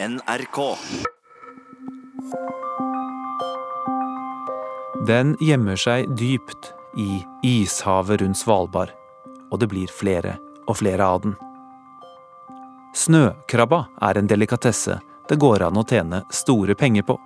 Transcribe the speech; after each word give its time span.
NRK. 0.00 0.76
Den 5.06 5.32
gjemmer 5.40 5.76
seg 5.76 6.12
dypt 6.14 6.68
i 6.94 7.24
ishavet 7.42 8.20
rundt 8.22 8.38
Svalbard, 8.38 8.92
og 9.50 9.58
det 9.58 9.66
blir 9.72 9.90
flere 9.90 10.36
og 10.68 10.78
flere 10.78 11.02
av 11.02 11.24
den. 11.24 11.34
Snøkrabba 12.94 13.80
er 14.06 14.20
en 14.20 14.30
delikatesse 14.30 15.00
det 15.28 15.40
går 15.42 15.66
an 15.66 15.82
å 15.82 15.84
tjene 15.90 16.22
store 16.30 16.78
penger 16.78 17.08
på. 17.10 17.18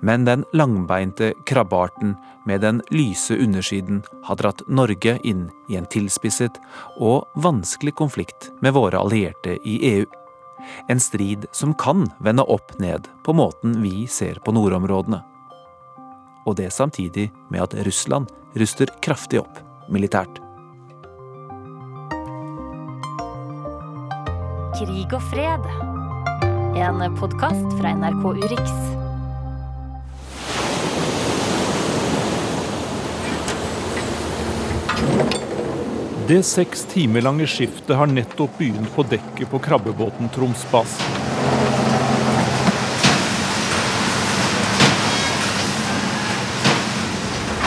Men 0.00 0.24
den 0.24 0.46
langbeinte 0.56 1.34
krabbearten 1.44 2.16
med 2.48 2.64
den 2.64 2.80
lyse 2.88 3.36
undersiden 3.36 4.00
har 4.24 4.40
dratt 4.40 4.64
Norge 4.64 5.18
inn 5.28 5.44
i 5.68 5.76
en 5.76 5.92
tilspisset 5.92 6.56
og 6.96 7.28
vanskelig 7.36 7.98
konflikt 8.00 8.48
med 8.64 8.80
våre 8.80 9.04
allierte 9.04 9.60
i 9.60 9.76
EU. 9.92 10.21
En 10.88 11.00
strid 11.00 11.46
som 11.52 11.74
kan 11.74 12.06
vende 12.20 12.44
opp 12.44 12.74
ned 12.82 13.08
på 13.24 13.34
måten 13.36 13.78
vi 13.82 14.06
ser 14.06 14.40
på 14.44 14.54
nordområdene. 14.54 15.22
Og 16.46 16.56
det 16.58 16.72
samtidig 16.74 17.30
med 17.50 17.62
at 17.62 17.76
Russland 17.86 18.30
ruster 18.58 18.90
kraftig 19.04 19.42
opp 19.42 19.60
militært. 19.92 20.40
Krig 24.78 25.12
og 25.12 25.22
fred. 25.30 25.70
En 26.82 27.04
podkast 27.20 27.78
fra 27.78 27.94
NRK 27.94 28.26
Urix. 28.42 29.01
Det 36.32 36.38
seks 36.48 36.86
timer 36.88 37.20
lange 37.20 37.44
skiftet 37.44 37.90
har 37.92 38.08
nettopp 38.08 38.54
begynt 38.56 38.88
på 38.94 39.02
dekket 39.04 39.50
på 39.52 39.58
krabbebåten 39.60 40.30
Tromsbass. 40.32 40.94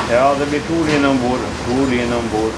Ja, 0.09 0.31
det 0.39 0.47
blir 0.49 0.66
to 0.66 0.80
linjer 0.88 1.11
om 1.11 1.22
bord. 1.27 1.45
To 1.67 1.77
linjer 1.91 2.16
om 2.17 2.31
bord. 2.33 2.57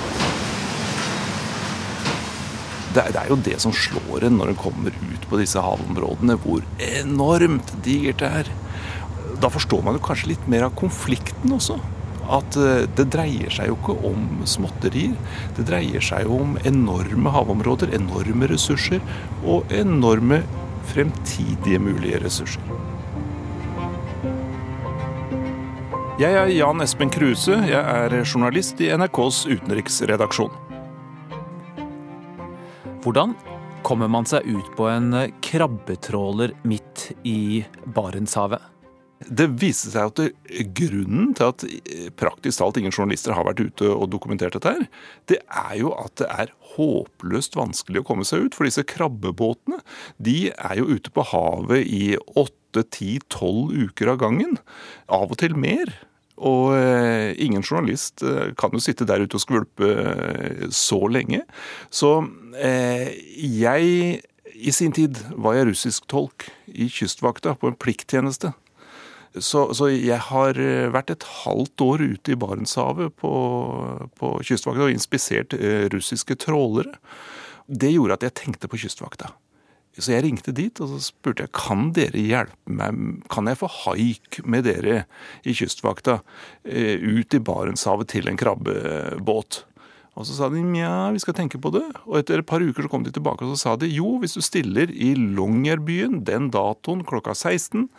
Det 2.94 3.03
er, 3.03 3.11
det 3.11 3.25
er 3.25 3.27
jo 3.33 3.39
det 3.49 3.59
som 3.66 3.75
slår 3.75 4.30
en 4.30 4.39
når 4.39 4.53
en 4.53 4.61
kommer 4.64 4.95
ut 5.11 5.27
på 5.27 5.44
disse 5.44 5.59
havområdene, 5.59 6.39
hvor 6.45 6.64
enormt 6.88 7.75
digert 7.83 8.23
det 8.23 8.31
er. 8.45 8.55
Da 9.44 9.52
forstår 9.52 9.83
man 9.83 9.99
jo 9.99 10.08
kanskje 10.08 10.38
litt 10.38 10.47
mer 10.47 10.69
av 10.71 10.80
konflikten 10.80 11.59
også. 11.59 11.81
At 12.28 12.58
eh, 12.59 12.86
det 12.97 13.08
dreier 13.14 13.53
seg 13.53 13.72
jo 13.72 13.78
ikke 13.80 13.95
om 14.09 14.44
småtterier. 14.50 15.16
Det 15.58 15.67
dreier 15.70 16.03
seg 16.03 16.28
jo 16.28 16.42
om 16.44 16.58
enorme 16.67 17.31
havområder, 17.33 17.94
enorme 17.95 18.50
ressurser 18.52 19.03
og 19.45 19.72
enorme 19.73 20.42
fremtidige 20.92 21.80
mulige 21.83 22.20
ressurser. 22.23 22.64
Jeg 26.17 26.33
er 26.33 26.50
Jan 26.50 26.81
Espen 26.81 27.11
Kruse. 27.14 27.59
Jeg 27.70 27.78
er 27.78 28.16
journalist 28.23 28.80
i 28.81 28.89
NRKs 28.89 29.44
utenriksredaksjon. 29.52 30.55
Hvordan 33.05 33.36
kommer 33.86 34.09
man 34.11 34.25
seg 34.28 34.48
ut 34.50 34.72
på 34.75 34.89
en 34.89 35.14
krabbetråler 35.45 36.58
midt 36.67 37.11
i 37.22 37.61
Barentshavet? 37.86 38.77
Det 39.17 39.47
viste 39.57 39.89
seg 39.89 40.11
at 40.11 40.19
grunnen 40.77 41.31
til 41.37 41.49
at 41.49 41.63
praktisk 42.19 42.61
talt 42.61 42.77
ingen 42.77 42.93
journalister 42.93 43.33
har 43.33 43.47
vært 43.47 43.63
ute 43.65 43.89
og 43.89 44.11
dokumentert 44.13 44.53
dette, 44.53 44.73
her, 44.77 44.85
det 45.31 45.39
er 45.47 45.73
jo 45.79 45.93
at 45.97 46.13
det 46.21 46.27
er 46.29 46.53
håpløst 46.75 47.57
vanskelig 47.57 48.03
å 48.03 48.07
komme 48.07 48.27
seg 48.27 48.45
ut. 48.45 48.57
For 48.57 48.69
disse 48.69 48.85
krabbebåtene 48.87 49.81
de 50.21 50.51
er 50.53 50.77
jo 50.79 50.91
ute 50.93 51.13
på 51.13 51.25
havet 51.31 51.89
i 51.89 52.03
åtte, 52.37 52.85
ti, 52.93 53.17
tolv 53.33 53.73
uker 53.73 54.13
av 54.13 54.21
gangen. 54.21 54.59
Av 55.09 55.33
og 55.33 55.41
til 55.41 55.57
mer. 55.57 55.95
Og 56.37 56.75
eh, 56.77 57.33
ingen 57.41 57.65
journalist 57.65 58.21
eh, 58.21 58.52
kan 58.59 58.73
jo 58.75 58.81
sitte 58.83 59.07
der 59.09 59.23
ute 59.25 59.39
og 59.39 59.42
skvulpe 59.42 59.89
eh, 59.89 60.67
så 60.69 60.99
lenge. 61.09 61.42
Så 61.89 62.19
eh, 62.53 63.09
jeg 63.42 64.21
I 64.53 64.73
sin 64.73 64.93
tid 64.93 65.17
var 65.33 65.58
jeg 65.58 65.71
russisk 65.71 66.05
tolk 66.09 66.47
i 66.69 66.89
Kystvakta 66.93 67.55
på 67.58 67.71
en 67.71 67.77
plikttjeneste. 67.77 68.53
Så, 69.43 69.67
så, 69.77 69.89
jeg 69.92 70.20
har 70.30 70.59
vært 70.93 71.11
et 71.14 71.25
halvt 71.43 71.83
år 71.86 72.03
ute 72.14 72.33
i 72.33 72.37
Barentshavet 72.39 73.15
på, 73.21 73.33
på 74.17 74.31
Kystvakta 74.45 74.87
og 74.87 74.93
inspisert 74.93 75.55
eh, 75.58 75.87
russiske 75.93 76.37
trålere. 76.42 76.95
Det 77.67 77.92
gjorde 77.92 78.17
at 78.17 78.25
jeg 78.27 78.37
tenkte 78.39 78.70
på 78.71 78.80
Kystvakta. 78.86 79.33
Så 79.98 80.14
jeg 80.14 80.27
ringte 80.27 80.53
dit 80.53 80.77
og 80.83 80.92
så 80.92 80.99
spurte 81.08 81.48
jeg, 81.48 81.53
kan 81.58 81.89
dere 81.95 82.21
hjelpe 82.21 82.73
meg, 82.80 83.23
kan 83.33 83.49
jeg 83.49 83.58
få 83.58 83.70
haik 83.83 84.42
med 84.45 84.67
dere 84.67 85.02
i 85.42 85.55
Kystvakta 85.58 86.19
eh, 86.61 87.02
ut 87.02 87.33
i 87.33 87.42
Barentshavet 87.42 88.11
til 88.14 88.30
en 88.30 88.37
krabbebåt? 88.37 89.64
Og 90.17 90.25
så 90.25 90.33
sa 90.33 90.49
de 90.49 90.61
ja, 90.77 91.09
vi 91.14 91.21
skal 91.21 91.36
tenke 91.37 91.59
på 91.61 91.69
det. 91.73 91.86
Og 92.05 92.19
etter 92.19 92.42
et 92.42 92.49
par 92.49 92.61
uker 92.61 92.86
så 92.86 92.92
kom 92.92 93.05
de 93.05 93.14
tilbake 93.14 93.45
og 93.45 93.54
så 93.54 93.59
sa 93.61 93.75
de 93.77 93.89
jo, 93.89 94.15
hvis 94.21 94.37
du 94.37 94.42
stiller 94.45 94.89
i 94.93 95.14
Longyearbyen 95.17 96.23
den 96.25 96.49
datoen 96.54 97.04
klokka 97.05 97.36
16, 97.37 97.89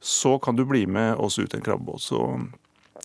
så 0.00 0.38
kan 0.38 0.56
du 0.56 0.64
bli 0.64 0.86
med 0.86 1.14
oss 1.14 1.38
ut 1.38 1.54
en 1.54 1.60
krabbebåt. 1.60 2.02
Så 2.02 2.20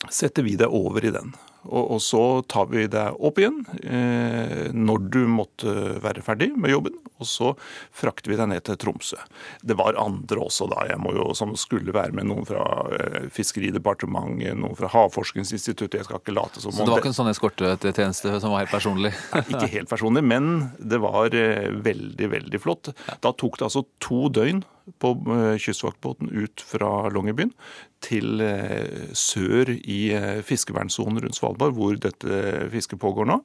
setter 0.09 0.43
vi 0.43 0.55
deg 0.55 0.69
over 0.69 1.05
i 1.05 1.11
den. 1.11 1.33
Og, 1.69 1.91
og, 1.93 1.99
så 2.01 2.41
tar 2.49 2.71
vi 2.71 2.87
deg 2.89 3.19
opp 3.21 3.37
igjen 3.41 3.61
eh, 3.85 4.71
når 4.73 5.03
du 5.13 5.21
måtte 5.29 5.73
være 6.01 6.23
ferdig 6.25 6.49
med 6.57 6.73
jobben. 6.73 6.97
Og 7.21 7.29
så 7.29 7.51
frakter 7.93 8.31
vi 8.31 8.37
deg 8.39 8.49
ned 8.49 8.65
til 8.65 8.79
Tromsø. 8.81 9.19
Det 9.61 9.77
var 9.77 9.99
andre 10.01 10.41
også 10.41 10.65
da, 10.71 10.87
jeg 10.89 10.97
må 11.03 11.13
jo, 11.13 11.27
som 11.37 11.53
skulle 11.59 11.93
være 11.93 12.15
med. 12.17 12.31
Noen 12.31 12.47
fra 12.49 12.65
eh, 12.97 13.29
Fiskeridepartementet, 13.33 14.57
noen 14.57 14.77
fra 14.79 14.89
Havforskningsinstituttet. 14.95 15.99
Jeg 16.01 16.09
skal 16.09 16.21
ikke 16.23 16.35
late 16.35 16.63
som 16.63 16.73
Så 16.73 16.87
det 16.87 16.95
var 16.95 17.03
ikke 17.03 17.13
en 17.13 17.19
sånn 17.21 17.31
eskortetjeneste 17.33 18.33
som 18.41 18.55
var 18.55 18.65
helt 18.65 18.73
personlig? 18.73 19.13
Nei, 19.35 19.45
ikke 19.53 19.71
helt 19.77 19.93
personlig, 19.93 20.25
men 20.25 20.51
det 20.79 21.01
var 21.03 21.37
eh, 21.37 21.69
veldig, 21.85 22.33
veldig 22.37 22.63
flott. 22.63 22.93
Da 23.21 23.35
tok 23.37 23.61
det 23.61 23.69
altså 23.69 23.85
to 24.01 24.25
døgn 24.33 24.65
på 25.01 25.13
eh, 25.37 25.55
kystvaktbåten 25.61 26.31
ut 26.33 26.65
fra 26.65 26.89
Longyearbyen 27.13 27.53
til 28.01 28.41
eh, 28.43 29.11
sør 29.17 29.71
i 29.71 29.99
eh, 30.17 30.41
fiskevernsonen 30.45 31.21
rundt 31.23 31.37
Svalbard, 31.37 31.75
hvor 31.77 31.97
dette 32.01 32.41
fisket 32.73 33.01
pågår 33.01 33.29
nå. 33.29 33.39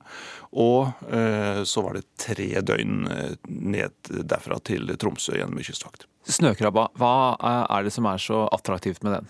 Og 0.56 1.06
så 1.68 1.82
var 1.84 1.96
det 1.96 2.06
tre 2.20 2.46
døgn 2.64 3.02
ned 3.48 4.10
derfra 4.30 4.56
til 4.64 4.88
Tromsø 4.96 5.34
gjennom 5.36 5.60
kystvakt. 5.60 6.06
Snøkrabba, 6.32 6.86
hva 6.96 7.12
er 7.42 7.84
det 7.84 7.92
som 7.94 8.08
er 8.08 8.22
så 8.22 8.46
attraktivt 8.54 9.04
med 9.04 9.18
den? 9.18 9.28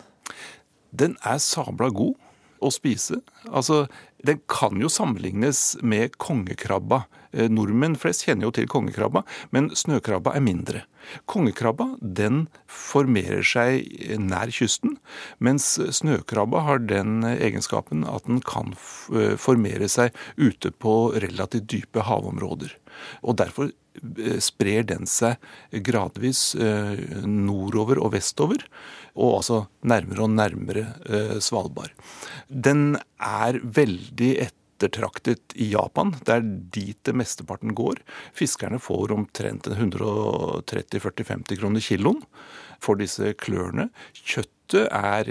Den 1.03 1.17
er 1.27 1.41
sabla 1.43 1.91
god 1.91 2.15
å 2.63 2.71
spise. 2.73 3.19
Altså, 3.51 3.85
den 4.27 4.43
kan 4.51 4.81
jo 4.83 4.91
sammenlignes 4.93 5.77
med 5.83 6.17
kongekrabba. 6.23 7.05
Nordmenn 7.53 7.99
flest 8.01 8.25
kjenner 8.25 8.49
jo 8.49 8.55
til 8.57 8.69
kongekrabba, 8.71 9.23
men 9.53 9.69
snøkrabba 9.77 10.33
er 10.37 10.45
mindre. 10.45 10.85
Kongekrabba 11.31 11.93
den 12.01 12.47
formerer 12.71 13.45
seg 13.47 13.87
nær 14.23 14.51
kysten, 14.55 14.97
mens 15.39 15.69
snøkrabba 15.99 16.65
har 16.67 16.83
den 16.87 17.27
egenskapen 17.37 18.07
at 18.09 18.27
den 18.29 18.41
kan 18.47 18.73
formere 18.79 19.91
seg 19.93 20.17
ute 20.41 20.73
på 20.73 20.97
relativt 21.17 21.69
dype 21.73 22.07
havområder. 22.09 22.73
Og 23.23 23.37
Derfor 23.37 23.71
sprer 24.43 24.87
den 24.89 25.07
seg 25.11 25.37
gradvis 25.87 26.55
nordover 26.57 27.99
og 28.03 28.13
vestover, 28.17 28.67
og 29.17 29.39
altså 29.41 29.63
nærmere 29.87 30.23
og 30.27 30.31
nærmere 30.35 31.41
Svalbard. 31.43 31.93
Den 32.49 32.97
er 33.23 33.61
veldig 33.63 34.33
ettertraktet 34.49 35.57
i 35.57 35.71
Japan. 35.73 36.13
Det 36.21 36.35
er 36.35 36.45
dit 36.77 36.99
det 37.09 37.15
mesteparten 37.17 37.73
går. 37.77 37.97
Fiskerne 38.37 38.79
får 38.83 39.13
omtrent 39.17 39.71
130-40-50 39.73 41.57
kroner 41.57 41.81
kiloen 41.81 42.21
for 42.83 43.01
disse 43.01 43.33
klørne. 43.41 43.89
Kjøttet 44.17 44.89
er 44.91 45.29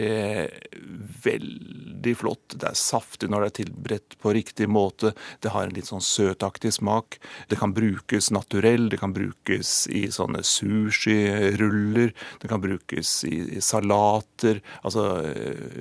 veldig 1.25 2.13
flott. 2.15 2.55
Det 2.55 2.69
er 2.69 2.77
saftig 2.79 3.27
når 3.31 3.43
det 3.43 3.49
er 3.49 3.55
tilberedt 3.59 4.15
på 4.23 4.31
riktig 4.35 4.69
måte. 4.71 5.11
Det 5.43 5.51
har 5.51 5.67
en 5.67 5.75
litt 5.75 5.89
sånn 5.89 6.03
søtaktig 6.03 6.71
smak. 6.77 7.19
Det 7.51 7.59
kan 7.59 7.75
brukes 7.75 8.31
naturell, 8.31 8.87
det 8.93 9.01
kan 9.01 9.15
brukes 9.15 9.73
i 9.91 10.05
sånne 10.13 10.43
sushi-ruller. 10.47 12.15
Det 12.41 12.51
kan 12.51 12.63
brukes 12.63 13.17
i, 13.27 13.35
i 13.59 13.63
salater. 13.63 14.63
Altså 14.87 15.09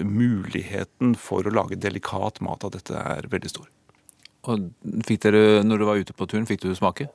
muligheten 0.03 1.15
for 1.21 1.47
å 1.47 1.55
lage 1.55 1.79
delikat 1.79 2.43
mat 2.45 2.67
av 2.67 2.75
dette 2.75 3.07
er 3.15 3.31
veldig 3.31 3.55
stor. 3.55 3.71
Og 4.51 4.67
fikk 5.07 5.23
dere, 5.25 5.63
når 5.65 5.81
du 5.81 5.87
var 5.89 6.01
ute 6.01 6.17
på 6.17 6.27
turen, 6.29 6.49
fikk 6.49 6.65
du 6.65 6.75
smake? 6.77 7.09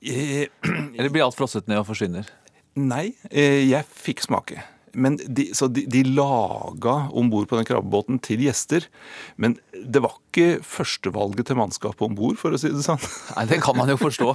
Eh, 0.00 0.46
Eller 0.96 1.10
blir 1.12 1.26
alt 1.26 1.36
frosset 1.36 1.68
ned 1.68 1.82
og 1.82 1.88
forsvinner? 1.90 2.28
Nei, 2.74 3.12
eh, 3.30 3.62
jeg 3.68 3.86
fikk 3.86 4.24
smake. 4.24 4.62
Men 4.94 5.18
de, 5.18 5.48
så 5.54 5.66
de, 5.70 5.84
de 5.90 6.04
laga 6.06 6.94
om 7.14 7.30
bord 7.30 7.48
på 7.50 7.58
den 7.58 7.66
krabbebåten 7.66 8.20
til 8.22 8.44
gjester. 8.46 8.86
Men 9.40 9.56
det 9.74 10.02
var 10.04 10.16
ikke 10.20 10.62
førstevalget 10.66 11.50
til 11.50 11.58
mannskapet 11.58 12.06
om 12.06 12.14
bord, 12.18 12.38
for 12.40 12.54
å 12.54 12.60
si 12.60 12.70
det 12.70 12.84
sånn. 12.86 13.02
Nei, 13.34 13.46
Det 13.50 13.60
kan 13.64 13.78
man 13.78 13.90
jo 13.90 13.98
forstå. 14.00 14.34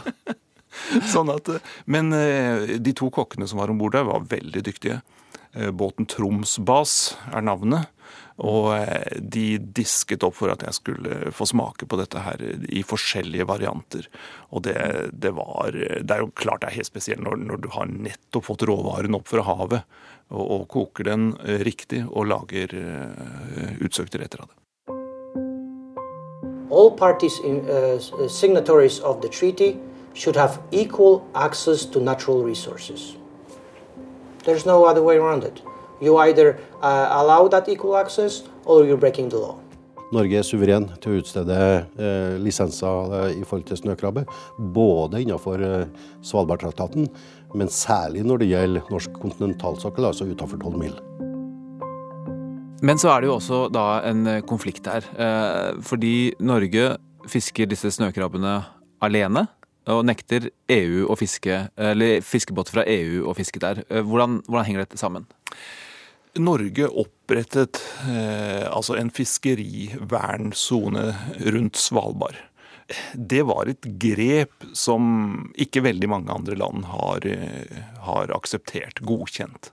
sånn 1.14 1.32
at, 1.34 1.52
men 1.90 2.14
eh, 2.16 2.76
de 2.80 2.96
to 2.96 3.10
kokkene 3.14 3.48
som 3.50 3.62
var 3.62 3.72
om 3.72 3.80
bord 3.80 3.96
der, 3.96 4.08
var 4.08 4.28
veldig 4.32 4.66
dyktige. 4.68 5.00
Eh, 5.56 5.72
båten 5.72 6.08
Tromsbas 6.10 7.16
er 7.34 7.46
navnet. 7.46 7.90
Og 8.40 8.70
eh, 8.76 9.18
de 9.20 9.60
disket 9.60 10.24
opp 10.24 10.38
for 10.38 10.54
at 10.54 10.64
jeg 10.64 10.78
skulle 10.78 11.34
få 11.36 11.48
smake 11.50 11.88
på 11.90 12.00
dette 12.00 12.24
her 12.24 12.44
i 12.70 12.84
forskjellige 12.88 13.48
varianter. 13.50 14.08
Og 14.56 14.64
det, 14.68 14.78
det 15.12 15.34
var 15.36 15.76
Det 15.76 16.16
er 16.16 16.24
jo 16.24 16.32
klart 16.32 16.64
det 16.64 16.72
er 16.72 16.80
helt 16.80 16.92
spesielt 16.92 17.24
når, 17.26 17.42
når, 17.50 17.64
du 17.64 17.70
har 17.76 17.92
nettopp 17.92 18.48
fått 18.48 18.64
råvaren 18.70 19.18
opp 19.18 19.28
fra 19.28 19.44
havet, 19.48 19.84
og, 20.30 20.46
og 20.46 20.66
koker 20.72 21.10
den 21.10 21.34
riktig 21.66 22.06
og 22.10 22.30
lager 22.30 22.74
utsøkte 23.82 24.22
retter 24.22 24.46
av 24.46 24.52
det. 24.52 24.60
All 26.72 26.92
parties 26.92 27.40
in, 27.40 27.68
uh, 27.68 28.00
signatories 28.28 29.00
of 29.00 29.22
the 29.22 29.28
treaty 29.28 29.78
should 30.14 30.36
have 30.36 30.60
equal 30.72 31.28
access 31.34 31.86
to 31.86 32.00
natural 32.00 32.44
resources. 32.44 33.16
There's 34.44 34.66
no 34.66 34.86
other 34.86 35.02
way 35.02 35.18
around 35.18 35.44
it. 35.44 35.62
You 36.02 36.18
either 36.18 36.60
uh, 36.82 37.08
allow 37.12 37.48
that 37.50 37.68
equal 37.68 37.98
access, 37.98 38.44
or 38.66 38.86
you're 38.86 38.98
breaking 38.98 39.30
the 39.30 39.38
law. 39.38 39.58
Norge 40.10 40.40
er 40.40 40.46
suveren 40.46 40.88
til 41.04 41.14
å 41.14 41.20
utstede 41.22 41.58
eh, 42.02 42.38
lisenser 42.42 43.12
eh, 43.14 43.36
i 43.38 43.44
forhold 43.46 43.68
til 43.70 43.78
snøkrabbe. 43.78 44.24
Både 44.74 45.22
innenfor 45.22 45.62
eh, 45.62 46.08
Svalbardtraktaten, 46.26 47.06
men 47.54 47.70
særlig 47.70 48.24
når 48.26 48.42
det 48.42 48.50
gjelder 48.50 48.90
norsk 48.90 49.20
kontinentalsokkel, 49.22 50.10
altså 50.10 50.26
utenfor 50.32 50.58
12 50.66 50.82
mil. 50.82 50.98
Men 52.82 52.98
så 52.98 53.12
er 53.12 53.22
det 53.22 53.30
jo 53.30 53.36
også 53.36 53.62
da 53.76 53.86
en 54.10 54.26
eh, 54.32 54.42
konflikt 54.50 54.90
her. 54.90 55.06
Eh, 55.14 55.78
fordi 55.86 56.34
Norge 56.42 56.96
fisker 57.30 57.70
disse 57.70 57.92
snøkrabbene 57.94 58.56
alene 59.06 59.46
og 59.90 60.04
nekter 60.06 60.50
EU 60.74 61.06
å 61.10 61.18
fiske, 61.18 61.68
eller 61.78 62.26
fiskebåter 62.26 62.80
fra 62.80 62.86
EU 62.90 63.28
å 63.30 63.36
fiske 63.38 63.62
der. 63.62 63.84
Eh, 63.90 64.02
hvordan, 64.02 64.42
hvordan 64.48 64.68
henger 64.72 64.88
dette 64.88 65.02
sammen? 65.02 65.30
Norge 66.38 66.88
opprettet 66.88 67.82
eh, 68.10 68.66
altså 68.70 68.96
en 69.00 69.10
fiskerivernsone 69.10 71.06
rundt 71.56 71.76
Svalbard. 71.80 72.38
Det 73.14 73.42
var 73.46 73.70
et 73.70 73.86
grep 74.02 74.66
som 74.74 75.52
ikke 75.58 75.84
veldig 75.86 76.10
mange 76.10 76.34
andre 76.34 76.58
land 76.58 76.86
har, 76.90 77.26
eh, 77.26 77.82
har 78.06 78.34
akseptert, 78.36 79.02
godkjent 79.06 79.72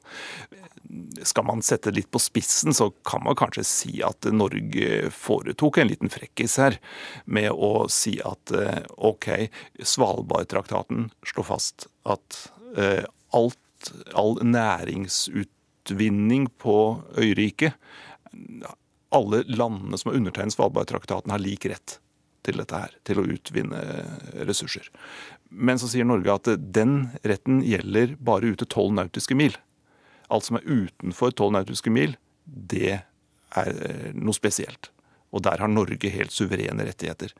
skal 1.23 1.44
man 1.44 1.62
sette 1.62 1.91
det 1.91 2.00
litt 2.00 2.11
på 2.11 2.20
spissen, 2.23 2.75
så 2.75 2.91
kan 3.06 3.25
man 3.25 3.37
kanskje 3.38 3.64
si 3.67 3.93
at 4.06 4.26
Norge 4.32 5.11
foretok 5.14 5.81
en 5.81 5.91
liten 5.91 6.12
frekkis 6.12 6.56
her 6.62 6.79
med 7.25 7.50
å 7.53 7.87
si 7.93 8.17
at 8.25 8.53
eh, 8.55 8.82
OK, 8.97 9.29
Svalbardtraktaten 9.82 11.11
slår 11.26 11.49
fast 11.50 11.88
at 12.08 12.41
eh, 12.79 13.05
alt, 13.37 13.93
all 14.14 14.38
næringsutvinning 15.87 16.49
på 16.59 17.03
øyriket 17.17 17.75
Alle 19.11 19.44
landene 19.47 19.97
som 19.99 20.11
har 20.11 20.19
undertegnet 20.19 20.53
Svalbardtraktaten, 20.53 21.31
har 21.31 21.38
lik 21.38 21.65
rett 21.67 22.00
til 22.43 22.59
dette 22.59 22.77
her, 22.77 22.91
til 23.05 23.21
å 23.21 23.25
utvinne 23.25 23.79
ressurser. 24.47 24.91
Men 25.50 25.79
så 25.79 25.88
sier 25.88 26.05
Norge 26.05 26.35
at 26.35 26.49
den 26.59 27.09
retten 27.25 27.62
gjelder 27.62 28.17
bare 28.19 28.53
ut 28.53 28.59
til 28.59 28.69
tolv 28.69 28.93
nautiske 28.93 29.35
mil. 29.35 29.56
Alt 30.29 30.44
som 30.44 30.56
er 30.56 30.67
utenfor 30.67 31.31
12 31.31 31.53
nautiske 31.53 31.91
mil, 31.91 32.17
det 32.44 33.00
er 33.55 33.73
eh, 33.89 34.12
noe 34.12 34.35
spesielt. 34.35 34.91
Og 35.31 35.43
der 35.43 35.59
har 35.62 35.69
Norge 35.69 36.11
helt 36.11 36.35
suverene 36.35 36.85
rettigheter 36.85 37.32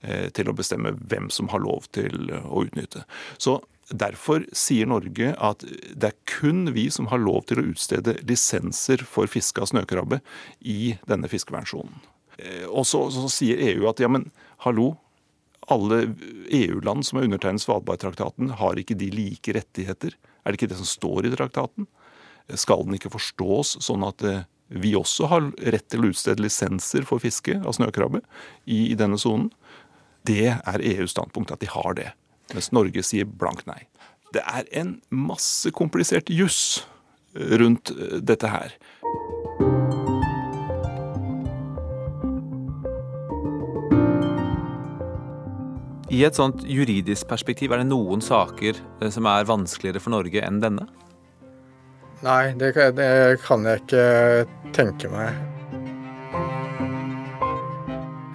eh, 0.00 0.30
til 0.30 0.48
å 0.48 0.54
bestemme 0.54 0.94
hvem 0.96 1.28
som 1.30 1.50
har 1.50 1.60
lov 1.60 1.90
til 1.92 2.30
å 2.30 2.62
utnytte. 2.64 3.04
Så 3.38 3.58
Derfor 3.88 4.44
sier 4.52 4.88
Norge 4.90 5.32
at 5.40 5.64
det 5.64 6.10
er 6.10 6.16
kun 6.28 6.74
vi 6.74 6.88
som 6.92 7.08
har 7.08 7.22
lov 7.22 7.46
til 7.48 7.62
å 7.62 7.66
utstede 7.70 8.18
lisenser 8.28 9.00
for 9.08 9.30
fiske 9.32 9.62
av 9.64 9.70
snøkrabbe 9.70 10.20
i 10.60 10.98
denne 11.08 11.30
fiskevernsonen. 11.32 12.02
Eh, 12.38 12.66
og 12.68 12.84
så, 12.86 13.06
så, 13.14 13.24
sier 13.32 13.60
EU 13.70 13.88
at 13.88 14.02
ja, 14.02 14.10
men 14.12 14.28
hallo, 14.66 14.92
alle 15.72 16.02
EU-land 16.54 17.06
som 17.06 17.18
har 17.18 17.28
undertegnet 17.28 17.64
Svalbardtraktaten, 17.64 18.52
har 18.60 18.80
ikke 18.80 18.96
de 18.98 19.10
like 19.14 19.56
rettigheter? 19.56 20.14
Er 20.44 20.52
det 20.52 20.60
ikke 20.60 20.70
det 20.74 20.80
som 20.80 20.88
står 20.88 21.28
i 21.28 21.32
traktaten? 21.34 21.88
Skal 22.56 22.86
den 22.86 22.96
ikke 22.96 23.12
forstås 23.12 23.76
sånn 23.84 24.06
at 24.06 24.24
eh, 24.24 24.46
vi 24.68 24.92
også 24.96 25.32
har 25.32 25.50
rett 25.72 25.88
til 25.88 26.04
å 26.04 26.12
utstede 26.12 26.44
lisenser 26.44 27.08
for 27.08 27.24
fiske 27.24 27.56
av 27.58 27.76
snøkrabbe 27.76 28.20
i, 28.68 28.92
i 28.92 28.96
denne 29.00 29.16
sonen? 29.20 29.48
Det 30.28 30.50
er 30.52 30.88
EUs 30.92 31.14
standpunkt, 31.14 31.54
at 31.54 31.62
de 31.64 31.70
har 31.72 31.94
det. 31.96 32.10
Mens 32.54 32.70
Norge 32.72 33.02
sier 33.04 33.28
blankt 33.28 33.66
nei. 33.68 33.82
Det 34.32 34.42
er 34.44 34.68
en 34.76 34.98
masse 35.08 35.70
komplisert 35.72 36.30
juss 36.32 36.84
rundt 37.34 37.92
eh, 37.94 38.18
dette 38.24 38.48
her. 38.52 38.74
I 46.08 46.22
et 46.24 46.38
sånt 46.38 46.62
juridisk 46.64 47.28
perspektiv, 47.28 47.72
er 47.72 47.82
det 47.82 47.90
noen 47.90 48.24
saker 48.24 48.78
eh, 48.78 49.10
som 49.12 49.28
er 49.28 49.48
vanskeligere 49.48 50.00
for 50.02 50.16
Norge 50.16 50.44
enn 50.44 50.62
denne? 50.64 50.88
Nei, 52.24 52.56
det, 52.58 52.72
det 52.98 53.12
kan 53.44 53.68
jeg 53.68 53.84
ikke 53.84 54.72
tenke 54.74 55.12
meg. 55.12 55.57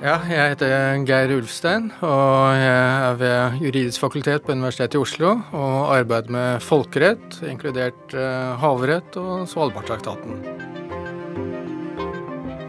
Ja, 0.04 0.18
jeg 0.28 0.58
heter 0.58 0.98
Geir 1.08 1.32
Ulfstein, 1.32 1.86
og 2.04 2.58
jeg 2.60 2.72
er 2.76 3.14
ved 3.22 3.62
juridisk 3.64 4.02
fakultet 4.04 4.44
på 4.44 4.52
Universitetet 4.52 4.98
i 4.98 5.00
Oslo 5.00 5.30
og 5.56 5.94
arbeider 5.96 6.34
med 6.36 6.60
folkerett, 6.60 7.38
inkludert 7.48 8.12
eh, 8.12 8.50
havrett 8.60 9.16
og 9.22 9.48
Svalbardtraktaten. 9.48 10.44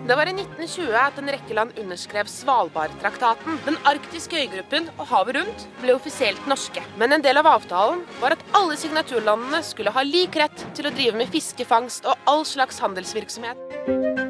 Det 0.07 0.15
var 0.15 0.31
i 0.31 0.37
1920 0.37 0.95
at 1.01 1.19
en 1.19 1.33
rekke 1.35 1.59
land 1.59 1.75
underskrev 1.83 2.31
Svalbardtraktaten. 2.31 3.59
Den 3.67 3.81
arktiske 3.83 4.39
øygruppen 4.45 4.87
og 4.95 5.09
havet 5.11 5.41
rundt 5.41 5.67
ble 5.83 5.97
offisielt 5.99 6.47
norske. 6.47 6.87
Men 7.03 7.17
en 7.17 7.25
del 7.25 7.43
av 7.43 7.51
avtalen 7.51 8.05
var 8.23 8.37
at 8.37 8.47
alle 8.55 8.79
signaturlandene 8.79 9.65
skulle 9.67 9.97
ha 9.97 10.07
lik 10.07 10.39
rett 10.39 10.69
til 10.79 10.87
å 10.87 10.95
drive 10.95 11.19
med 11.19 11.35
fiskefangst 11.35 12.07
og 12.07 12.31
all 12.31 12.47
slags 12.47 12.79
handelsvirksomhet. 12.85 14.23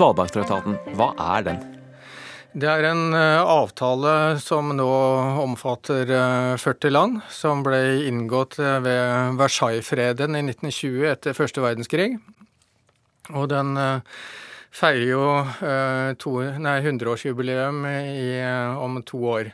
Svalbardtraktaten, 0.00 0.78
hva 0.96 1.10
er 1.36 1.42
den? 1.44 1.58
Det 2.56 2.66
er 2.66 2.86
en 2.88 3.12
eh, 3.12 3.38
avtale 3.44 4.38
som 4.40 4.72
nå 4.72 4.86
omfatter 5.42 6.08
40 6.56 6.86
eh, 6.88 6.92
land, 6.94 7.18
som 7.28 7.60
ble 7.66 8.06
inngått 8.08 8.56
eh, 8.64 8.78
ved 8.80 9.36
Versailles-freden 9.36 10.38
i 10.38 10.42
1920 10.46 11.04
etter 11.10 11.36
første 11.36 11.60
verdenskrig. 11.60 12.14
Og 13.36 13.50
den 13.52 13.76
feirer 14.72 15.04
jo 15.04 15.20
eh, 15.68 16.16
to, 16.16 16.34
nei, 16.64 16.78
100-årsjubileum 16.80 17.84
eh, 17.92 18.80
om 18.80 19.02
to 19.04 19.20
år. 19.36 19.52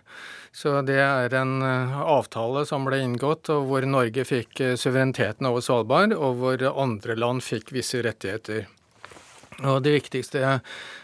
Så 0.55 0.79
det 0.87 1.03
er 1.03 1.35
en 1.43 1.59
avtale 1.67 2.63
som 2.71 2.87
ble 2.87 3.03
inngått, 3.03 3.51
og 3.51 3.67
hvor 3.67 3.91
Norge 3.91 4.23
fikk 4.25 4.63
suvereniteten 4.79 5.51
over 5.51 5.61
Svalbard, 5.61 6.15
og 6.15 6.39
hvor 6.39 6.69
andre 6.71 7.19
land 7.19 7.45
fikk 7.45 7.75
visse 7.75 7.99
rettigheter. 8.07 8.71
Og 9.65 9.81
De 9.85 9.95
viktigste 9.95 10.59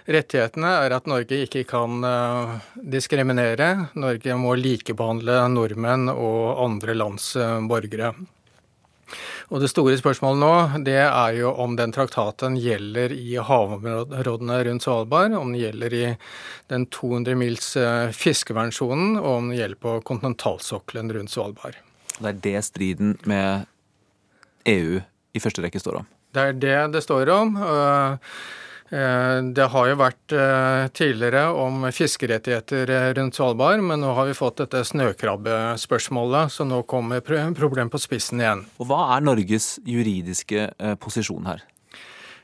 rettighetene 0.05 0.75
er 0.85 0.93
at 0.93 1.09
Norge 1.09 1.39
ikke 1.47 1.63
kan 1.65 2.05
diskriminere. 2.77 3.89
Norge 3.97 4.37
må 4.37 4.53
likebehandle 4.61 5.39
nordmenn 5.55 6.11
og 6.13 6.61
andre 6.67 6.99
lands 6.99 7.33
borgere. 7.71 8.13
Og 9.53 9.61
Det 9.61 9.69
store 9.71 9.99
spørsmålet 10.01 10.41
nå 10.41 10.85
det 10.87 10.99
er 11.03 11.35
jo 11.37 11.53
om 11.61 11.77
den 11.77 11.93
traktaten 11.93 12.57
gjelder 12.61 13.13
i 13.13 13.37
havområdene 13.37 14.59
rundt 14.69 14.87
Svalbard, 14.87 15.37
om 15.37 15.53
den 15.53 15.61
gjelder 15.61 15.97
i 15.97 16.05
den 16.73 16.87
200 16.89 17.37
mils 17.39 17.75
eh, 17.77 18.09
fiskevernsonen, 18.17 19.19
og 19.21 19.31
om 19.35 19.51
den 19.51 19.59
gjelder 19.61 19.83
på 19.85 19.99
kontinentalsokkelen 20.09 21.13
rundt 21.19 21.35
Svalbard. 21.35 21.77
Det 22.19 22.33
er 22.33 22.41
det 22.49 22.65
striden 22.65 23.17
med 23.29 23.69
EU 24.69 25.01
i 25.33 25.43
første 25.43 25.65
rekke 25.65 25.81
står 25.83 26.03
om? 26.03 26.11
Det 26.33 26.49
er 26.49 26.59
det 26.59 26.81
det 26.97 27.05
står 27.05 27.31
om. 27.33 27.57
Uh, 27.61 28.35
Eh, 28.93 29.39
det 29.57 29.67
har 29.73 29.87
jo 29.89 29.97
vært 29.97 30.35
eh, 30.37 30.87
tidligere 30.93 31.47
om 31.57 31.87
fiskerettigheter 31.97 32.91
eh, 32.93 33.07
rundt 33.17 33.39
Svalbard, 33.39 33.81
men 33.81 34.03
nå 34.05 34.11
har 34.19 34.29
vi 34.29 34.37
fått 34.37 34.61
dette 34.61 34.83
snøkrabbespørsmålet, 34.85 36.53
så 36.53 36.67
nå 36.69 36.83
kommer 36.85 37.25
problemet 37.25 37.95
på 37.95 38.01
spissen 38.03 38.43
igjen. 38.43 38.67
Og 38.77 38.91
Hva 38.91 39.15
er 39.17 39.25
Norges 39.25 39.79
juridiske 39.89 40.69
posisjon 41.01 41.49
her? 41.49 41.65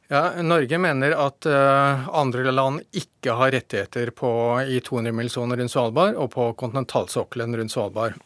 Ja, 0.09 0.23
Norge 0.41 0.79
mener 0.81 1.13
at 1.21 1.45
andre 1.45 2.49
land 2.49 2.81
ikke 2.97 3.35
har 3.37 3.53
rettigheter 3.53 4.09
på, 4.17 4.31
i 4.65 4.81
200-milssonen 4.81 5.59
rundt 5.61 5.75
Svalbard 5.75 6.17
og 6.17 6.31
på 6.33 6.49
kontinentalsokkelen 6.63 7.59
rundt 7.61 7.75
Svalbard. 7.75 8.17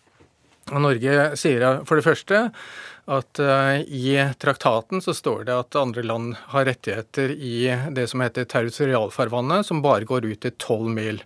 Norge 0.70 1.32
sier 1.34 1.82
for 1.88 1.98
det 1.98 2.06
første 2.06 2.44
at 3.10 3.40
uh, 3.42 3.80
i 3.80 4.14
traktaten 4.38 5.02
så 5.02 5.14
står 5.14 5.44
det 5.48 5.56
at 5.56 5.76
andre 5.78 6.04
land 6.06 6.36
har 6.54 6.68
rettigheter 6.68 7.34
i 7.34 7.66
det 7.90 8.06
som 8.12 8.22
heter 8.22 8.46
territorialfarvannet, 8.46 9.66
som 9.66 9.82
bare 9.82 10.06
går 10.06 10.28
ut 10.28 10.42
til 10.44 10.54
tolv 10.62 10.90
mil. 10.94 11.22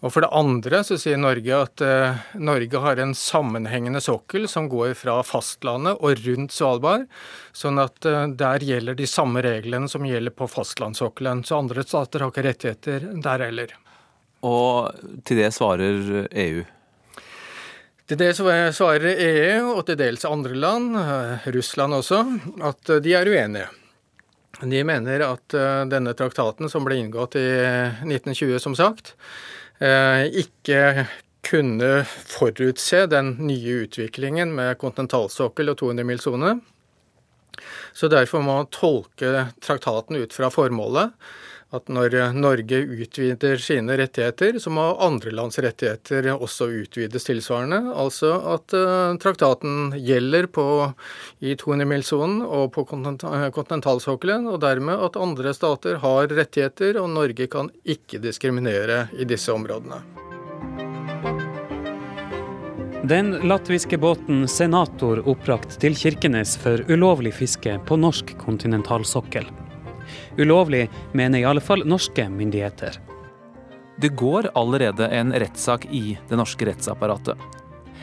Og 0.00 0.14
For 0.14 0.24
det 0.24 0.32
andre 0.32 0.80
så 0.86 0.96
sier 0.98 1.20
Norge 1.20 1.58
at 1.66 1.84
uh, 1.84 2.22
Norge 2.40 2.80
har 2.82 2.98
en 2.98 3.14
sammenhengende 3.14 4.00
sokkel 4.02 4.48
som 4.48 4.66
går 4.72 4.96
fra 4.98 5.18
fastlandet 5.26 6.00
og 6.00 6.24
rundt 6.24 6.56
Svalbard. 6.56 7.06
Sånn 7.52 7.78
at 7.82 8.00
uh, 8.08 8.24
der 8.26 8.64
gjelder 8.64 8.98
de 8.98 9.06
samme 9.06 9.44
reglene 9.46 9.92
som 9.92 10.08
gjelder 10.08 10.34
på 10.34 10.48
fastlandssokkelen. 10.50 11.44
Så 11.44 11.60
andre 11.60 11.86
stater 11.86 12.24
har 12.24 12.34
ikke 12.34 12.48
rettigheter 12.48 13.06
der 13.22 13.46
heller. 13.46 13.78
Og 14.42 14.90
til 15.28 15.42
det 15.44 15.52
svarer 15.52 16.26
EU? 16.32 16.64
Til 18.10 18.18
det 18.18 18.32
svarer 18.34 19.06
EU, 19.14 19.76
og 19.76 19.84
til 19.86 19.98
dels 20.00 20.26
andre 20.26 20.56
land, 20.58 20.96
uh, 20.98 21.46
Russland 21.54 21.94
også, 21.94 22.24
at 22.66 22.90
de 23.04 23.14
er 23.14 23.30
uenige. 23.30 23.68
De 24.60 24.82
mener 24.84 25.22
at 25.24 25.54
denne 25.88 26.12
traktaten, 26.18 26.68
som 26.68 26.84
ble 26.84 26.98
inngått 27.00 27.38
i 27.38 27.46
1920, 28.02 28.58
som 28.60 28.74
sagt, 28.76 29.14
Eh, 29.80 30.26
ikke 30.42 31.06
kunne 31.46 32.02
forutse 32.04 33.06
den 33.08 33.32
nye 33.48 33.86
utviklingen 33.86 34.52
med 34.52 34.76
kontinentalsokkel 34.80 35.72
og 35.72 35.78
200 35.80 36.04
mil 36.04 36.20
sone. 36.20 36.58
Så 37.96 38.10
derfor 38.12 38.44
må 38.44 38.58
man 38.58 38.68
tolke 38.72 39.48
traktaten 39.64 40.20
ut 40.20 40.36
fra 40.36 40.50
formålet. 40.52 41.16
At 41.70 41.86
når 41.86 42.16
Norge 42.34 42.80
utvider 42.82 43.60
sine 43.62 43.94
rettigheter, 44.00 44.56
så 44.58 44.72
må 44.74 44.88
andre 44.98 45.30
lands 45.30 45.58
rettigheter 45.62 46.32
også 46.32 46.66
utvides 46.80 47.28
tilsvarende. 47.28 47.78
Altså 47.94 48.32
at 48.56 48.74
uh, 48.74 49.14
traktaten 49.22 49.94
gjelder 49.94 50.48
på, 50.50 50.64
i 51.38 51.54
200-milssonen 51.54 52.42
og 52.42 52.72
på 52.74 52.84
kontinentalsokkelen, 52.90 54.48
og 54.50 54.58
dermed 54.66 54.98
at 55.06 55.20
andre 55.20 55.54
stater 55.54 56.02
har 56.02 56.26
rettigheter, 56.34 56.98
og 56.98 57.12
Norge 57.14 57.46
kan 57.52 57.70
ikke 57.86 58.18
diskriminere 58.18 59.04
i 59.14 59.28
disse 59.30 59.54
områdene. 59.54 60.02
Den 63.10 63.32
latviske 63.46 63.96
båten 63.98 64.44
'Senator' 64.44 65.22
oppbrakt 65.22 65.78
til 65.80 65.94
Kirkenes 65.96 66.58
for 66.60 66.82
ulovlig 66.90 67.32
fiske 67.38 67.78
på 67.86 67.96
norsk 67.96 68.34
kontinentalsokkel. 68.42 69.46
Ulovlig, 70.38 70.88
mener 71.12 71.38
i 71.38 71.44
alle 71.44 71.60
fall 71.60 71.86
norske 71.86 72.28
myndigheter. 72.28 72.98
Det 74.00 74.08
går 74.16 74.50
allerede 74.54 75.08
en 75.08 75.32
rettssak 75.32 75.86
i 75.90 76.18
det 76.28 76.36
norske 76.36 76.66
rettsapparatet. 76.66 77.36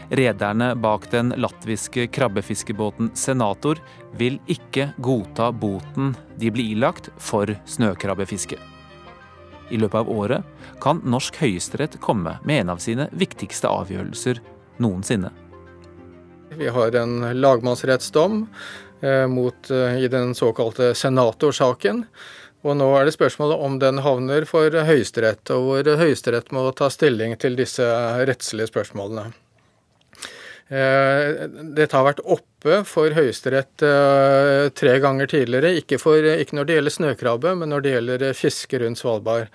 Rederne 0.10 0.76
bak 0.76 1.10
den 1.12 1.34
latviske 1.38 2.08
krabbefiskebåten 2.08 3.10
Senator 3.14 3.82
vil 4.16 4.38
ikke 4.48 4.92
godta 4.98 5.50
boten 5.52 6.14
de 6.36 6.52
blir 6.54 6.78
ilagt 6.78 7.10
for 7.18 7.52
snøkrabbefiske. 7.66 8.60
I 9.70 9.78
løpet 9.82 10.00
av 10.00 10.12
året 10.12 10.70
kan 10.80 11.02
norsk 11.04 11.42
høyesterett 11.42 12.00
komme 12.00 12.38
med 12.48 12.62
en 12.62 12.72
av 12.76 12.80
sine 12.84 13.10
viktigste 13.12 13.68
avgjørelser 13.68 14.40
noensinne. 14.80 15.34
Vi 16.56 16.70
har 16.72 16.96
en 16.96 17.20
lagmannsrettsdom 17.42 18.46
mot, 19.28 19.72
eh, 19.72 19.98
i 20.04 20.08
den 20.08 20.36
såkalte 20.36 20.94
senatorsaken. 20.96 22.06
Og 22.66 22.78
nå 22.80 22.88
er 22.98 23.06
det 23.06 23.14
spørsmålet 23.16 23.64
om 23.64 23.80
den 23.80 24.02
havner 24.04 24.46
for 24.50 24.74
Høyesterett, 24.74 25.46
og 25.54 25.68
hvor 25.68 25.92
Høyesterett 26.02 26.50
må 26.56 26.66
ta 26.76 26.90
stilling 26.92 27.36
til 27.40 27.56
disse 27.56 27.86
rettslige 28.28 28.72
spørsmålene. 28.72 29.30
Eh, 30.68 31.46
dette 31.78 31.96
har 31.96 32.08
vært 32.10 32.24
oppe 32.26 32.82
for 32.90 33.14
Høyesterett 33.16 33.86
tre 34.76 34.96
ganger 35.00 35.30
tidligere, 35.32 35.78
ikke, 35.80 36.02
for, 36.02 36.18
ikke 36.18 36.58
når 36.58 36.68
det 36.68 36.80
gjelder 36.80 36.96
snøkrabbe, 36.98 37.54
men 37.62 37.72
når 37.72 37.86
det 37.86 37.94
gjelder 37.94 38.26
fiske 38.36 38.82
rundt 38.82 39.00
Svalbard. 39.00 39.54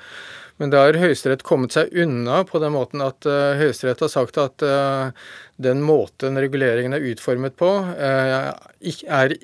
Men 0.61 0.73
da 0.73 0.83
har 0.85 0.99
Høyesterett 1.01 1.45
kommet 1.47 1.75
seg 1.75 1.95
unna 1.97 2.43
på 2.49 2.61
den 2.63 2.75
måten 2.75 3.03
at 3.05 3.27
uh, 3.29 3.55
Høyesterett 3.59 4.05
har 4.05 4.13
sagt 4.13 4.39
at 4.41 4.65
uh, 4.67 5.15
den 5.63 5.83
måten 5.85 6.39
reguleringen 6.41 6.97
er 6.97 7.07
utformet 7.13 7.57
på, 7.59 7.71
uh, 7.87 8.51
er 8.83 9.35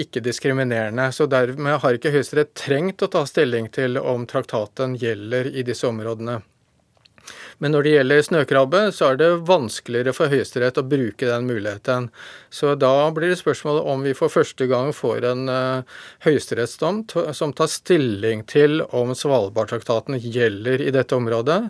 ikke 0.00 0.22
diskriminerende. 0.24 1.10
Så 1.12 1.28
dermed 1.30 1.80
har 1.82 1.98
ikke 1.98 2.14
Høyesterett 2.14 2.54
trengt 2.58 3.04
å 3.04 3.10
ta 3.12 3.26
stilling 3.28 3.68
til 3.74 4.00
om 4.00 4.26
traktaten 4.30 4.96
gjelder 5.00 5.50
i 5.52 5.66
disse 5.66 5.88
områdene. 5.90 6.40
Men 7.62 7.74
når 7.74 7.86
det 7.86 7.92
gjelder 7.94 8.24
snøkrabbe, 8.26 8.80
så 8.94 9.12
er 9.12 9.20
det 9.20 9.28
vanskeligere 9.48 10.14
for 10.16 10.32
Høyesterett 10.32 10.80
å 10.80 10.86
bruke 10.86 11.28
den 11.28 11.46
muligheten. 11.48 12.08
Så 12.50 12.74
da 12.78 13.10
blir 13.14 13.32
det 13.32 13.40
spørsmålet 13.40 13.90
om 13.90 14.04
vi 14.06 14.14
for 14.18 14.32
første 14.32 14.66
gang 14.70 14.90
får 14.96 15.28
en 15.30 15.50
uh, 15.50 16.00
høyesterettsdom 16.26 17.04
som 17.36 17.54
tar 17.56 17.70
stilling 17.72 18.44
til 18.50 18.82
om 18.94 19.14
Svalbardtraktaten 19.16 20.18
gjelder 20.18 20.82
i 20.82 20.92
dette 20.94 21.16
området. 21.16 21.60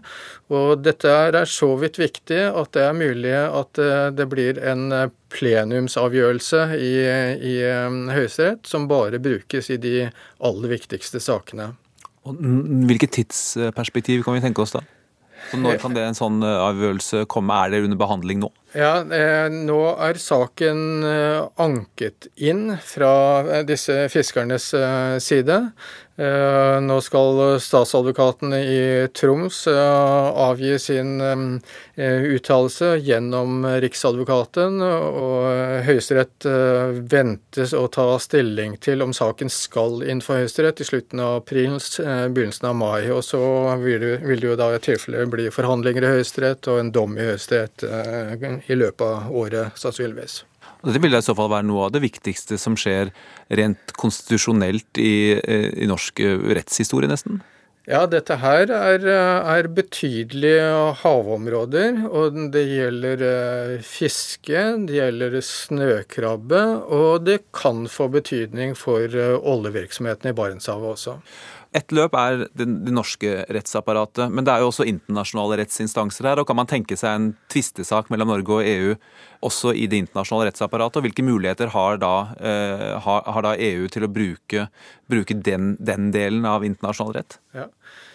Og 0.55 0.81
dette 0.85 1.13
er 1.29 1.41
så 1.51 1.71
vidt 1.81 2.01
viktig 2.01 2.41
at 2.51 2.73
det 2.77 2.89
er 2.89 2.99
mulig 2.99 3.35
at 3.35 3.83
uh, 3.83 4.09
det 4.15 4.29
blir 4.33 4.61
en 4.65 4.89
uh, 4.93 5.07
plenumsavgjørelse 5.35 6.67
i, 6.79 6.93
i 7.43 7.55
Høyesterett 8.15 8.69
som 8.71 8.87
bare 8.91 9.19
brukes 9.23 9.73
i 9.75 9.81
de 9.83 9.97
aller 10.39 10.71
viktigste 10.77 11.19
sakene. 11.23 11.73
Og 12.25 12.39
hvilket 12.89 13.19
tidsperspektiv 13.19 14.23
kan 14.25 14.39
vi 14.39 14.45
tenke 14.45 14.63
oss 14.63 14.73
da? 14.77 14.85
Så 15.51 15.59
når 15.61 15.81
kan 15.83 15.95
det 15.97 16.05
en 16.09 16.17
sånn 16.17 16.43
eh, 16.45 16.61
avgjørelse 16.69 17.25
komme? 17.31 17.57
Er 17.65 17.73
det 17.73 17.83
under 17.87 18.01
behandling 18.01 18.41
nå? 18.43 18.51
Ja, 18.75 19.03
eh, 19.05 19.47
Nå 19.53 19.81
er 20.03 20.19
saken 20.21 21.05
eh, 21.07 21.41
anket 21.63 22.29
inn 22.37 22.75
fra 22.83 23.63
disse 23.69 24.05
fiskernes 24.13 24.71
side. 25.23 25.59
Eh, 26.17 26.81
nå 26.81 27.01
skal 27.03 27.61
statsadvokaten 27.61 28.53
i 28.55 29.09
Troms 29.19 29.67
eh, 29.67 30.27
avgi 30.47 30.79
sin 30.79 31.21
eh, 31.21 32.23
uttalelse 32.37 32.93
gjennom 33.03 33.67
Riksadvokaten, 33.83 34.79
og 34.85 35.49
Høyesterett 35.89 36.47
ventes 37.11 37.75
å 37.75 37.89
ta 37.91 38.07
stilling 38.23 38.79
til 38.79 39.03
om 39.03 39.15
saken 39.17 39.51
skal 39.51 40.05
inn 40.07 40.23
for 40.23 40.39
Høyesterett 40.39 40.85
i 40.85 40.87
slutten 40.87 41.23
av 41.25 41.41
april, 41.43 41.81
begynnelsen 41.99 42.71
av 42.71 42.79
mai. 42.79 43.11
Og 43.11 43.25
så 43.27 43.43
vil 43.83 44.07
det 44.23 44.49
jo 44.53 44.59
da 44.59 44.71
i 44.75 44.83
tilfelle 44.83 45.27
bli 45.31 45.51
forhandlinger 45.55 46.07
i 46.07 46.17
Høyesterett 46.19 46.71
og 46.71 46.83
en 46.83 46.95
dom 46.95 47.19
i 47.19 47.31
Høyesterett 47.33 47.87
i 48.71 48.79
løpet 48.79 49.07
av 49.09 49.31
året, 49.35 49.79
sannsynligvis. 49.81 50.45
Dette 50.85 51.01
vil 51.01 51.17
i 51.17 51.25
så 51.25 51.35
fall 51.37 51.51
være 51.53 51.67
noe 51.69 51.89
av 51.89 51.95
det 51.95 52.03
viktigste 52.05 52.59
som 52.61 52.77
skjer 52.77 53.13
rent 53.57 53.95
konstitusjonelt 53.97 55.01
i, 55.01 55.41
eh, 55.41 55.71
i 55.81 55.89
norsk 55.89 56.21
eh, 56.21 56.39
rettshistorie, 56.59 57.09
nesten? 57.09 57.41
Ja, 57.85 58.07
dette 58.09 58.39
her 58.41 58.71
er, 58.73 59.03
er, 59.05 59.67
betydelige 59.69 60.69
havområder. 61.03 61.99
Og 62.09 62.39
det 62.53 62.63
gjelder 62.71 63.25
eh, 63.29 63.75
fiske, 63.85 64.63
det 64.89 65.01
gjelder 65.01 65.37
snøkrabbe, 65.45 66.63
og 66.97 67.27
det 67.29 67.43
kan 67.57 67.85
få 67.89 68.09
betydning 68.13 68.77
for 68.77 69.09
oljevirksomheten 69.41 70.33
i 70.33 70.37
Barentshavet 70.37 70.97
også. 70.97 71.19
Ett 71.75 71.91
løp 71.91 72.15
er 72.15 72.45
det, 72.55 72.67
det, 72.87 72.93
norske 72.95 73.31
rettsapparatet, 73.51 74.31
men 74.31 74.47
det 74.47 74.53
er 74.53 74.63
jo 74.63 74.69
også 74.71 74.87
internasjonale 74.87 75.59
rettsinstanser 75.59 76.29
her. 76.31 76.39
og 76.39 76.47
Kan 76.47 76.61
man 76.61 76.71
tenke 76.71 76.95
seg 76.99 77.17
en 77.17 77.27
tvistesak 77.51 78.13
mellom 78.15 78.31
Norge 78.31 78.61
og 78.61 78.69
EU 78.69 78.95
også 79.45 79.73
i 79.75 79.89
det 79.91 79.99
internasjonale 80.05 80.53
rettsapparatet? 80.53 81.01
og 81.01 81.09
Hvilke 81.09 81.27
muligheter 81.27 81.73
har 81.75 81.99
da, 81.99 82.15
eh, 82.39 82.93
har, 83.03 83.27
har 83.27 83.47
da 83.49 83.57
EU 83.59 83.89
til 83.91 84.07
å 84.07 84.13
bruke, 84.21 84.69
bruke 85.11 85.35
den, 85.35 85.75
den, 85.83 86.13
delen 86.15 86.47
av 86.47 86.63
internasjonal 86.65 87.19
rett? 87.19 87.41
Ja. 87.57 87.67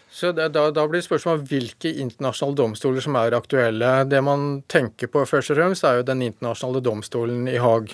Så 0.10 0.32
da, 0.34 0.48
da, 0.50 0.86
blir 0.90 1.04
spørsmålet 1.06 1.52
hvilke 1.52 1.92
internasjonale 2.02 2.58
domstoler 2.58 3.04
som 3.04 3.18
er 3.20 3.36
aktuelle. 3.38 3.92
Det 4.10 4.24
man 4.26 4.64
tenker 4.72 5.12
på 5.12 5.22
først 5.28 5.54
og 5.54 5.60
fremst, 5.60 5.86
er 5.86 6.00
jo 6.00 6.08
den 6.08 6.24
internasjonale 6.26 6.82
domstolen 6.82 7.44
i 7.52 7.60
Haag. 7.62 7.94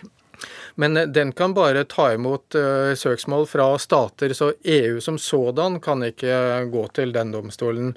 Men 0.81 0.97
eh, 0.97 1.07
den 1.07 1.31
kan 1.35 1.53
bare 1.53 1.85
ta 1.89 2.11
imot 2.13 2.55
uh, 2.57 2.93
søksmål 2.97 3.47
fra 3.49 3.67
stater, 3.81 4.33
så 4.33 4.51
EU 4.63 5.01
som 5.01 5.19
sådan 5.21 5.79
kan 5.83 6.03
ikke 6.07 6.65
gå 6.71 6.87
til 6.95 7.13
den 7.15 7.33
domstolen. 7.35 7.93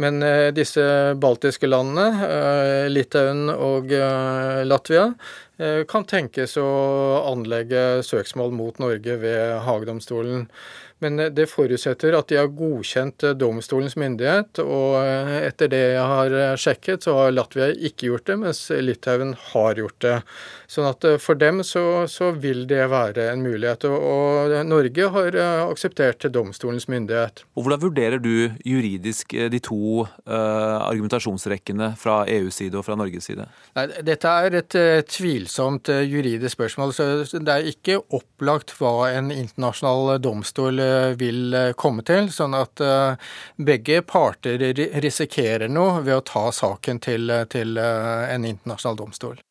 Men 0.00 0.24
disse 0.56 0.82
baltiske 1.20 1.68
landene, 1.68 2.88
Litauen 2.88 3.50
og 3.52 3.92
Latvia, 4.64 5.10
kan 5.90 6.06
tenkes 6.08 6.56
å 6.60 6.68
anlegge 7.30 8.02
søksmål 8.06 8.54
mot 8.56 8.80
Norge 8.82 9.18
ved 9.22 9.60
Hagedomstolen. 9.66 10.48
Men 11.02 11.18
eh, 11.20 11.30
det 11.34 11.48
forutsetter 11.50 12.14
at 12.16 12.30
de 12.30 12.38
har 12.38 12.50
godkjent 12.56 13.26
eh, 13.26 13.36
domstolens 13.38 13.96
myndighet. 13.98 14.62
Og 14.62 14.98
eh, 15.02 15.48
etter 15.48 15.70
det 15.72 15.82
jeg 15.96 16.08
har 16.12 16.36
sjekket, 16.60 17.06
så 17.06 17.16
har 17.18 17.34
Latvia 17.34 17.72
ikke 17.72 18.12
gjort 18.12 18.28
det, 18.30 18.38
mens 18.44 18.62
Litauen 18.82 19.34
har 19.52 19.80
gjort 19.82 19.98
det. 20.04 20.16
Sånn 20.70 20.88
at 20.88 21.04
for 21.20 21.38
dem 21.38 21.60
så, 21.66 22.06
så 22.08 22.30
vil 22.32 22.64
det 22.70 22.86
være 22.92 23.26
en 23.32 23.42
mulighet. 23.44 23.84
Og, 23.90 24.54
Norge 24.64 25.08
har 25.14 25.36
akseptert 25.66 26.24
domstolens 26.32 26.86
myndighet. 26.88 27.42
Og 27.56 27.66
Hvordan 27.66 27.82
vurderer 27.82 28.22
du 28.22 28.52
juridisk 28.64 29.34
de 29.52 29.60
to 29.62 30.04
uh, 30.04 30.78
argumentasjonsrekkene 30.86 31.92
fra 32.00 32.22
EUs 32.30 32.60
side 32.62 32.78
og 32.78 32.86
fra 32.86 32.96
Norges 32.96 33.28
side? 33.28 33.46
Nei, 33.76 33.84
dette 34.06 34.32
er 34.46 34.56
et 34.62 34.78
uh, 34.78 35.02
tvilsomt 35.04 35.51
tvilsomt 35.52 35.88
juridisk 35.88 36.56
spørsmål. 36.56 36.92
Så 36.92 37.38
det 37.38 37.52
er 37.52 37.68
ikke 37.68 38.00
opplagt 38.10 38.72
hva 38.78 39.10
en 39.12 39.30
internasjonal 39.30 40.18
domstol 40.22 40.80
vil 41.20 41.56
komme 41.76 42.02
til. 42.02 42.30
Sånn 42.32 42.56
at 42.56 42.80
begge 43.56 44.02
parter 44.02 44.72
risikerer 45.02 45.68
noe 45.68 46.00
ved 46.02 46.16
å 46.16 46.24
ta 46.24 46.50
saken 46.52 47.00
til, 47.00 47.32
til 47.52 47.76
en 47.78 48.48
internasjonal 48.48 48.96
domstol. 48.96 49.42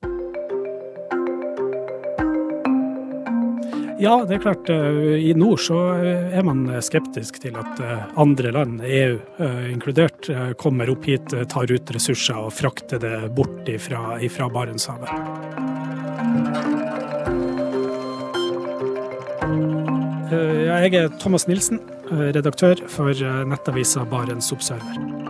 Ja, 4.01 4.25
det 4.25 4.33
er 4.33 4.39
klart. 4.41 4.69
Eh, 4.69 5.29
I 5.29 5.33
nord 5.37 5.59
så 5.61 5.77
eh, 5.93 6.33
er 6.33 6.45
man 6.45 6.63
skeptisk 6.81 7.37
til 7.43 7.53
at 7.61 7.77
eh, 7.85 8.07
andre 8.17 8.49
land, 8.55 8.81
EU 8.81 9.19
inkludert, 9.69 10.25
kommer 10.57 10.89
opp 10.89 11.05
hit, 11.05 11.29
tar 11.53 11.69
ut 11.69 11.93
ressurser 11.93 12.39
og 12.41 12.49
frakter 12.57 13.01
det 13.01 13.29
bort 13.37 13.69
ifra, 13.69 14.17
ifra 14.25 14.49
Barentshavet. 14.49 15.90
Jeg 20.31 20.95
er 20.95 21.09
Thomas 21.19 21.47
Nilsen, 21.49 21.81
redaktør 22.09 22.79
for 22.91 23.11
nettavisa 23.51 24.05
Barents 24.07 24.51
Observer. 24.55 25.21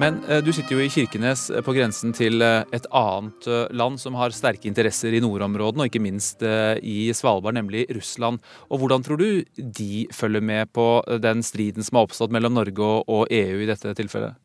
Men 0.00 0.22
eh, 0.30 0.40
du 0.40 0.48
sitter 0.54 0.78
jo 0.78 0.84
i 0.84 0.90
Kirkenes 0.92 1.48
eh, 1.52 1.60
på 1.64 1.74
grensen 1.76 2.14
til 2.16 2.40
eh, 2.44 2.62
et 2.76 2.86
annet 2.96 3.48
land 3.76 4.00
som 4.00 4.16
har 4.16 4.32
sterke 4.32 4.68
interesser 4.70 5.12
i 5.12 5.20
nordområdene, 5.20 5.84
og 5.84 5.90
ikke 5.90 6.02
minst 6.02 6.40
i 6.40 7.10
Svalbard, 7.16 7.58
nemlig 7.58 7.84
Russland. 7.92 8.40
Og 8.70 8.80
Hvordan 8.80 9.04
tror 9.04 9.20
du 9.20 9.42
de 9.56 10.06
følger 10.14 10.44
med 10.44 10.72
på 10.72 10.86
den 11.20 11.44
striden 11.44 11.84
som 11.84 11.98
har 11.98 12.08
oppstått 12.08 12.32
mellom 12.32 12.56
Norge 12.56 12.92
og 13.04 13.26
EU 13.28 13.60
i 13.60 13.68
dette 13.68 13.92
tilfellet? 13.98 14.38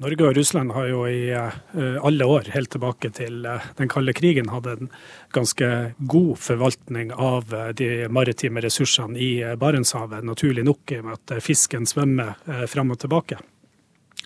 Norge 0.00 0.24
og 0.24 0.36
Russland 0.38 0.72
har 0.72 0.86
jo 0.88 1.02
i 1.06 1.30
alle 1.32 2.26
år, 2.26 2.48
helt 2.54 2.72
tilbake 2.72 3.10
til 3.14 3.44
den 3.44 3.90
kalde 3.92 4.14
krigen, 4.16 4.48
hatt 4.50 4.66
en 4.66 4.88
ganske 5.36 5.68
god 6.10 6.32
forvaltning 6.42 7.12
av 7.12 7.52
de 7.78 8.08
maritime 8.10 8.64
ressursene 8.64 9.20
i 9.20 9.30
Barentshavet, 9.60 10.24
naturlig 10.26 10.64
nok 10.66 10.96
i 10.96 11.02
og 11.02 11.10
med 11.10 11.20
at 11.20 11.44
fisken 11.44 11.86
svømmer 11.86 12.34
fram 12.72 12.90
og 12.96 13.02
tilbake. 13.04 13.38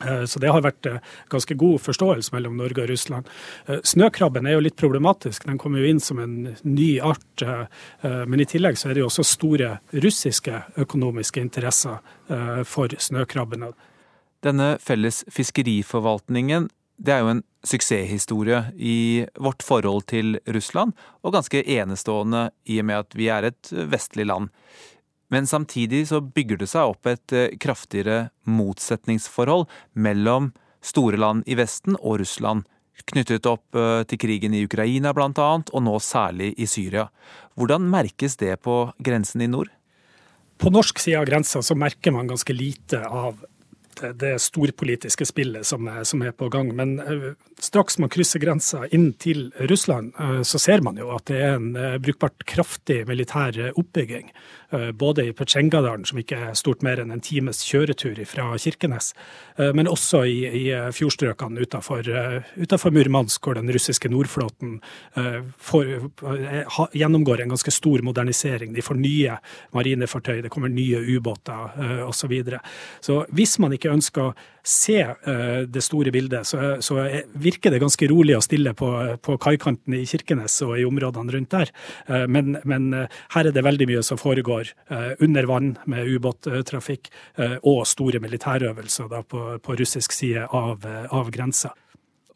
Eh, 0.04 0.24
så 0.24 0.40
det 0.40 0.50
har 0.52 0.64
vært 0.64 0.86
eh, 0.90 0.98
ganske 1.32 1.56
god 1.56 1.80
forståelse 1.80 2.34
mellom 2.34 2.58
Norge 2.60 2.84
og 2.84 2.90
Russland. 2.90 3.28
Eh, 3.66 3.80
snøkrabben 3.86 4.46
er 4.46 4.56
jo 4.56 4.64
litt 4.66 4.76
problematisk. 4.76 5.46
Den 5.48 5.60
kommer 5.60 5.80
jo 5.80 5.90
inn 5.90 6.02
som 6.02 6.20
en 6.20 6.36
ny 6.62 6.96
art. 7.00 7.44
Men 8.02 8.40
i 8.40 8.46
tillegg 8.48 8.78
så 8.78 8.90
er 8.90 8.96
det 8.96 9.02
jo 9.02 9.08
også 9.10 9.24
store 9.26 9.70
russiske 9.92 10.60
økonomiske 10.80 11.40
interesser 11.42 11.98
for 12.68 12.92
snøkrabben. 13.00 13.66
Denne 14.44 14.76
felles 14.82 15.24
fiskeriforvaltningen 15.32 16.68
det 16.96 17.12
er 17.12 17.22
jo 17.22 17.32
en 17.34 17.42
suksesshistorie 17.66 18.62
i 18.80 19.26
vårt 19.42 19.64
forhold 19.64 20.06
til 20.10 20.38
Russland, 20.48 20.94
og 21.20 21.34
ganske 21.36 21.60
enestående 21.60 22.48
i 22.64 22.78
og 22.80 22.88
med 22.88 23.04
at 23.04 23.16
vi 23.18 23.28
er 23.32 23.50
et 23.50 23.72
vestlig 23.90 24.28
land. 24.28 24.48
Men 25.28 25.48
samtidig 25.50 26.06
så 26.08 26.22
bygger 26.22 26.60
det 26.60 26.70
seg 26.70 26.92
opp 26.92 27.08
et 27.10 27.34
eh, 27.34 27.56
kraftigere 27.58 28.30
motsetningsforhold 28.46 29.66
mellom 29.98 30.52
store 30.86 31.18
land 31.18 31.42
i 31.50 31.56
Vesten 31.58 31.98
og 31.98 32.20
Russland, 32.22 32.62
knyttet 33.10 33.48
opp 33.50 33.76
eh, 33.76 34.04
til 34.06 34.22
krigen 34.22 34.54
i 34.54 34.62
Ukraina 34.64 35.12
bl.a., 35.16 35.48
og 35.58 35.82
nå 35.82 35.96
særlig 35.98 36.52
i 36.62 36.68
Syria. 36.70 37.08
Hvordan 37.58 37.90
merkes 37.90 38.38
det 38.38 38.54
på 38.62 38.84
grensen 39.02 39.42
i 39.42 39.50
nord? 39.50 39.72
På 40.56 40.70
norsk 40.72 41.02
side 41.02 41.18
av 41.18 41.26
grensa 41.28 41.60
så 41.60 41.74
merker 41.76 42.14
man 42.14 42.30
ganske 42.30 42.54
lite 42.56 43.02
av 43.04 43.42
det 44.20 44.36
storpolitiske 44.42 45.26
spillet 45.28 45.66
som 45.66 45.86
som 46.04 46.22
er, 46.22 46.32
på 46.32 46.48
gang. 46.48 46.72
Men 46.76 46.98
uh, 47.00 47.32
straks 47.60 47.98
man 47.98 48.10
krysser 48.12 48.42
grensa 48.42 48.84
inn 48.94 49.12
til 49.12 49.52
Russland, 49.70 50.12
uh, 50.20 50.42
så 50.42 50.58
ser 50.58 50.82
man 50.84 50.98
jo 51.00 51.10
at 51.14 51.26
det 51.30 51.40
er 51.40 51.56
en 51.56 51.72
uh, 51.76 51.96
brukbart 52.02 52.44
kraftig 52.48 53.04
militær 53.08 53.56
oppbygging. 53.74 54.32
Eh, 54.70 54.92
både 54.92 55.26
i 55.26 55.32
Petsjengadalen, 55.32 56.04
som 56.04 56.18
ikke 56.18 56.38
er 56.48 56.56
stort 56.58 56.82
mer 56.82 56.98
enn 56.98 57.12
en 57.14 57.22
times 57.22 57.60
kjøretur 57.68 58.18
fra 58.26 58.48
Kirkenes, 58.58 59.12
eh, 59.60 59.70
men 59.76 59.86
også 59.86 60.24
i, 60.26 60.40
i 60.42 60.62
eh, 60.74 60.88
fjordstrøkene 60.94 61.62
utenfor, 61.62 62.08
utenfor, 62.58 62.94
Murmansk, 62.96 63.44
hvor 63.46 63.58
den 63.58 63.70
russiske 63.72 64.08
nordflåten 64.08 64.78
får, 65.60 65.88
gjennomgår 66.96 67.42
en 67.42 67.52
ganske 67.52 67.72
stor 67.74 68.02
modernisering. 68.06 68.72
De 68.74 68.84
får 68.84 68.98
nye 68.98 69.36
marinefartøy, 69.76 70.40
det 70.44 70.50
kommer 70.52 70.72
nye 70.72 71.02
ubåter 71.16 72.06
osv. 72.06 72.26
Så, 72.26 72.30
videre. 72.30 72.58
så 73.04 73.20
hvis 73.38 73.52
man 73.62 73.74
ikke 73.76 73.85
ønsker 73.92 74.30
å 74.30 74.34
se 74.66 74.98
det 75.70 75.82
store 75.84 76.10
bildet, 76.10 76.42
så, 76.48 76.58
så 76.82 76.96
virker 77.38 77.70
det 77.70 77.78
ganske 77.78 78.08
rolig 78.10 78.34
og 78.34 78.42
stille 78.42 78.72
på, 78.74 78.88
på 79.22 79.36
kaikanten 79.38 79.94
i 79.94 80.00
Kirkenes 80.10 80.56
og 80.66 80.72
i 80.80 80.86
områdene 80.88 81.36
rundt 81.36 81.54
der. 81.54 81.70
Men, 82.26 82.56
men 82.66 82.88
her 83.06 83.46
er 83.46 83.54
det 83.54 83.62
veldig 83.62 83.86
mye 83.90 84.02
som 84.06 84.18
foregår 84.20 84.72
eh, 84.90 85.12
under 85.24 85.46
vann 85.48 85.74
med 85.86 86.08
ubåttrafikk 86.08 87.10
eh, 87.38 87.56
og 87.62 87.84
store 87.88 88.20
militærøvelser 88.22 89.12
på, 89.30 89.44
på, 89.62 89.76
russisk 89.80 90.14
side 90.16 90.46
av, 90.54 90.86
eh, 90.86 91.06
av 91.14 91.30
grensa. 91.34 91.72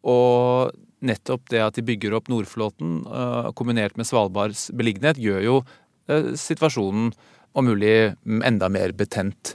Og 0.00 0.74
nettopp 1.04 1.48
det 1.52 1.62
at 1.64 1.78
de 1.78 1.84
bygger 1.84 2.14
opp 2.16 2.28
Nordflåten 2.28 3.02
kombinert 3.56 3.96
med 3.96 4.08
Svalbards 4.08 4.66
beliggenhet, 4.76 5.16
gjør 5.20 5.40
jo 5.44 5.54
situasjonen 6.36 7.14
om 7.56 7.64
mulig 7.64 8.12
enda 8.44 8.68
mer 8.68 8.92
betent. 8.96 9.54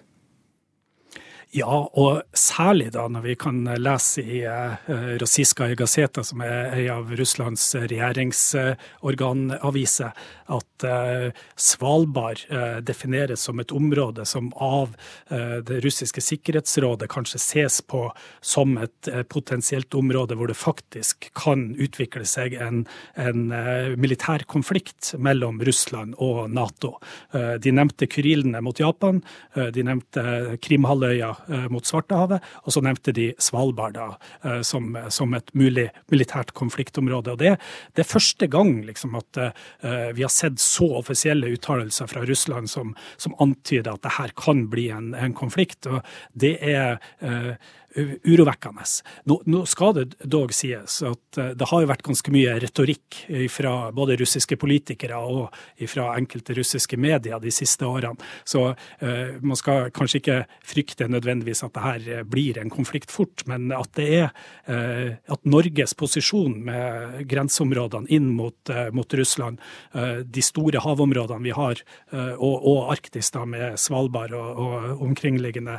Ja, 1.56 1.88
og 1.96 2.20
særlig 2.36 2.90
da 2.92 3.06
når 3.08 3.22
vi 3.24 3.32
kan 3.40 3.64
lese 3.80 4.20
i 4.20 4.44
uh, 4.44 4.76
Rossiskaja 5.22 5.72
Gazeta, 5.80 6.20
som 6.28 6.42
er 6.44 6.76
en 6.82 6.90
av 6.92 7.08
Russlands 7.16 7.64
regjeringsorganaviser, 7.80 10.12
at 10.52 10.84
uh, 10.84 11.32
Svalbard 11.56 12.44
defineres 12.84 13.40
som 13.48 13.60
et 13.64 13.72
område 13.72 14.26
som 14.28 14.52
av 14.62 14.96
det 15.30 15.84
russiske 15.84 16.22
sikkerhetsrådet 16.22 17.10
kanskje 17.10 17.40
ses 17.42 17.82
på 17.82 18.14
som 18.46 18.78
et 18.82 19.10
potensielt 19.32 19.94
område 19.98 20.36
hvor 20.38 20.48
det 20.52 20.58
faktisk 20.60 21.32
kan 21.38 21.76
utvikle 21.82 22.26
seg 22.30 22.54
en, 22.62 22.88
en 23.16 23.54
militær 24.00 24.44
konflikt 24.52 25.14
mellom 25.18 25.62
Russland 25.66 26.16
og 26.22 26.50
Nato. 26.54 27.00
De 27.34 27.72
nevnte 27.74 28.08
Kyrilene 28.12 28.62
mot 28.66 28.80
Japan, 28.80 29.24
de 29.56 29.84
nevnte 29.88 30.58
Krimhalvøya 30.62 31.36
Eh, 31.45 31.45
mot 31.72 31.86
Svartehavet. 31.86 32.44
Og 32.64 32.74
så 32.74 32.82
nevnte 32.86 33.14
de 33.16 33.30
Svalbard 33.42 33.96
da, 33.96 34.08
eh, 34.44 34.62
som, 34.62 34.96
som, 35.10 35.34
et 35.38 35.52
mulig 35.58 35.88
militært 36.12 36.54
konfliktområde. 36.58 37.36
Og 37.36 37.42
det, 37.42 37.56
det 37.96 38.06
er 38.06 38.10
første 38.10 38.48
gang 38.52 38.78
liksom, 38.88 39.16
at 39.20 39.42
uh, 39.42 40.10
vi 40.16 40.24
har 40.24 40.34
sett 40.34 40.60
så 40.62 40.88
offisielle 41.00 41.52
uttalelser 41.56 42.10
fra 42.12 42.26
Russland 42.28 42.70
som, 42.72 42.94
som 43.18 43.36
antyder 43.44 43.94
at 43.94 44.04
det 44.06 44.16
her 44.18 44.36
kan 44.40 44.66
bli 44.72 44.90
en, 44.94 45.14
en 45.18 45.36
konflikt. 45.36 45.90
Og 45.90 46.02
det 46.34 46.56
er 46.62 46.98
uh, 47.24 47.56
urovekkende. 47.96 48.86
Nå, 49.30 49.40
nå, 49.46 49.64
skal 49.70 49.94
det 49.98 50.06
dog 50.20 50.54
sies 50.56 51.00
at 51.06 51.40
eh, 51.40 51.54
det 51.58 51.70
har 51.70 51.84
jo 51.84 51.90
vært 51.92 52.06
ganske 52.06 52.34
mye 52.34 52.58
retorikk 52.62 53.22
fra 53.52 53.74
både 53.96 54.18
russiske 54.20 54.58
politikere 54.60 55.18
og 55.18 55.56
fra 55.90 56.12
enkelte 56.18 56.56
russiske 56.58 56.98
medier 57.00 57.40
de 57.42 57.52
siste 57.54 57.86
årene. 57.88 58.20
Så 58.44 58.64
uh, 58.72 59.30
man 59.42 59.60
skal 59.60 59.90
kanskje 59.96 60.22
ikke 60.22 60.38
frykte 60.66 61.08
nødvendigvis 61.12 61.64
at 61.66 61.74
det 61.76 61.84
her 61.86 62.10
eh, 62.20 62.24
blir 62.28 62.60
en 62.62 62.72
konflikt 62.74 63.14
fort, 63.14 63.46
men 63.50 63.70
at 63.76 63.92
det 63.98 64.08
er 64.20 64.28
uh, 64.70 65.16
at 65.32 65.48
Norges 65.48 65.96
posisjon 65.98 66.58
med 66.68 67.26
grenseområdene 67.30 68.12
inn 68.14 68.32
mot, 68.36 68.58
uh, 68.72 68.90
mot 68.96 69.18
Russland, 69.18 69.62
de 69.96 70.42
store 70.44 70.82
havområdene 70.84 71.46
vi 71.46 71.54
har, 71.56 71.80
og, 72.14 72.56
og, 72.56 72.80
Arktis 72.92 73.30
da 73.34 73.44
med 73.48 73.78
Svalbard 73.80 74.34
og, 74.36 74.60
og 74.62 75.04
omkringliggende 75.06 75.78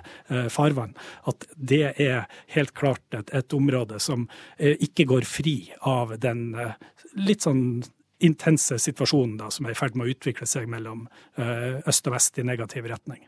farvann, 0.52 0.94
at 1.28 1.46
det 1.56 1.82
er 2.02 2.05
er 2.08 2.24
helt 2.54 2.74
klart 2.76 3.16
et, 3.16 3.32
et 3.34 3.56
område 3.56 4.00
som 4.02 4.26
eh, 4.58 4.76
ikke 4.86 5.08
går 5.12 5.28
fri 5.28 5.58
av 5.86 6.16
den 6.22 6.48
eh, 6.54 6.74
litt 7.20 7.46
sånn 7.46 7.82
intense 8.24 8.78
situasjonen 8.80 9.36
da, 9.40 9.50
som 9.52 9.66
er 9.66 9.74
i 9.74 9.78
ferd 9.78 9.96
med 9.96 10.06
å 10.06 10.12
utvikle 10.14 10.48
seg 10.48 10.68
mellom 10.72 11.06
eh, 11.36 11.82
øst 11.86 12.08
og 12.08 12.16
vest 12.16 12.38
i 12.40 12.46
negativ 12.46 12.88
retning. 12.88 13.26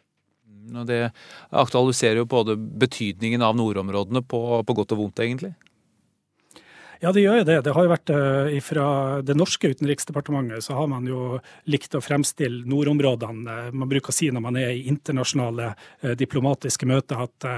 Og 0.68 0.84
det 0.88 1.00
aktualiserer 1.56 2.22
jo 2.22 2.28
både 2.28 2.56
betydningen 2.56 3.44
av 3.44 3.56
nordområdene 3.56 4.22
på, 4.28 4.40
på 4.64 4.76
godt 4.76 4.94
og 4.96 5.02
vondt, 5.02 5.22
egentlig? 5.24 5.54
Ja, 6.98 7.12
det 7.14 7.22
gjør 7.22 7.40
jo 7.40 7.46
det. 7.46 7.56
Det 7.62 7.74
har 7.76 7.86
jo 7.86 7.92
vært 7.92 8.10
uh, 8.10 8.56
Fra 8.64 8.86
det 9.22 9.36
norske 9.38 9.70
utenriksdepartementet 9.70 10.64
så 10.66 10.74
har 10.78 10.88
man 10.90 11.06
jo 11.06 11.38
likt 11.70 11.94
å 11.94 12.02
fremstille 12.02 12.66
nordområdene 12.68 13.58
Man 13.70 13.90
bruker 13.90 14.10
å 14.10 14.16
si 14.16 14.30
når 14.34 14.44
man 14.44 14.58
er 14.58 14.72
i 14.74 14.86
internasjonale 14.90 15.72
uh, 15.74 16.12
diplomatiske 16.18 16.88
møter 16.90 17.22
at 17.22 17.48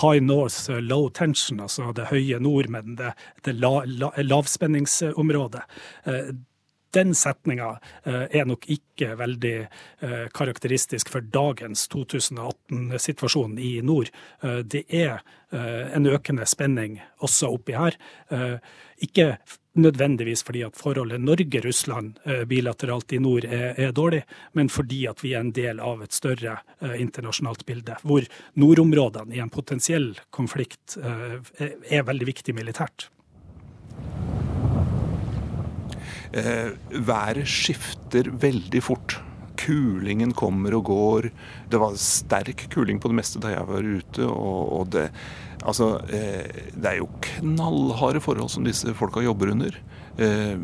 high 0.00 0.22
north, 0.24 0.68
low 0.82 1.08
tension, 1.14 1.60
altså 1.62 1.92
det 1.94 2.08
høye 2.10 2.38
nord, 2.42 2.68
men 2.72 2.96
det, 2.98 3.14
det 3.46 3.54
la, 3.58 3.82
la, 3.86 4.10
lavspenningsområdet 4.18 5.62
den 6.96 7.14
setninga 7.16 7.74
er 8.04 8.46
nok 8.48 8.66
ikke 8.72 9.12
veldig 9.18 9.54
karakteristisk 10.34 11.10
for 11.12 11.24
dagens 11.34 11.86
2018-situasjon 11.92 13.58
i 13.60 13.78
nord. 13.84 14.10
Det 14.64 14.84
er 14.88 15.20
en 15.52 16.08
økende 16.08 16.46
spenning 16.48 16.98
også 17.24 17.52
oppi 17.58 17.76
her. 17.76 17.98
Ikke 19.04 19.34
nødvendigvis 19.78 20.42
fordi 20.42 20.62
at 20.66 20.76
forholdet 20.76 21.20
Norge-Russland 21.22 22.18
eh, 22.24 22.44
bilateralt 22.48 23.12
i 23.12 23.20
nord 23.22 23.44
er, 23.44 23.74
er, 23.78 23.92
dårlig, 23.92 24.22
men 24.52 24.68
fordi 24.68 25.04
at 25.10 25.22
vi 25.24 25.34
er 25.34 25.44
en 25.44 25.52
del 25.54 25.80
av 25.80 26.02
et 26.02 26.14
større 26.14 26.58
internasjonalt 26.98 27.64
bilde, 27.66 27.96
hvor 28.02 28.26
nordområdene 28.58 29.36
i 29.36 29.42
en 29.42 29.52
potensiell 29.52 30.12
konflikt 30.34 30.98
er 30.98 32.06
veldig 32.06 32.28
viktig 32.28 32.54
militært. 32.56 33.08
Eh, 35.98 36.17
været 36.32 37.48
skifter 37.48 38.30
veldig 38.30 38.82
fort. 38.84 39.16
Kulingen 39.58 40.34
kommer 40.38 40.76
og 40.78 40.84
går. 40.86 41.28
Det 41.70 41.80
var 41.80 41.96
sterk 41.98 42.68
kuling 42.70 43.00
på 43.02 43.10
det 43.10 43.18
meste 43.18 43.42
da 43.42 43.54
jeg 43.56 43.68
var 43.68 43.86
ute. 43.86 44.26
og, 44.26 44.72
og 44.80 44.90
det 44.94 45.08
Altså, 45.66 45.98
eh, 46.14 46.46
det 46.74 46.86
er 46.86 46.98
jo 47.00 47.08
knallharde 47.24 48.20
forhold 48.22 48.50
som 48.52 48.66
disse 48.66 48.92
folka 48.94 49.22
jobber 49.24 49.50
under. 49.50 49.74
Eh, 50.18 50.54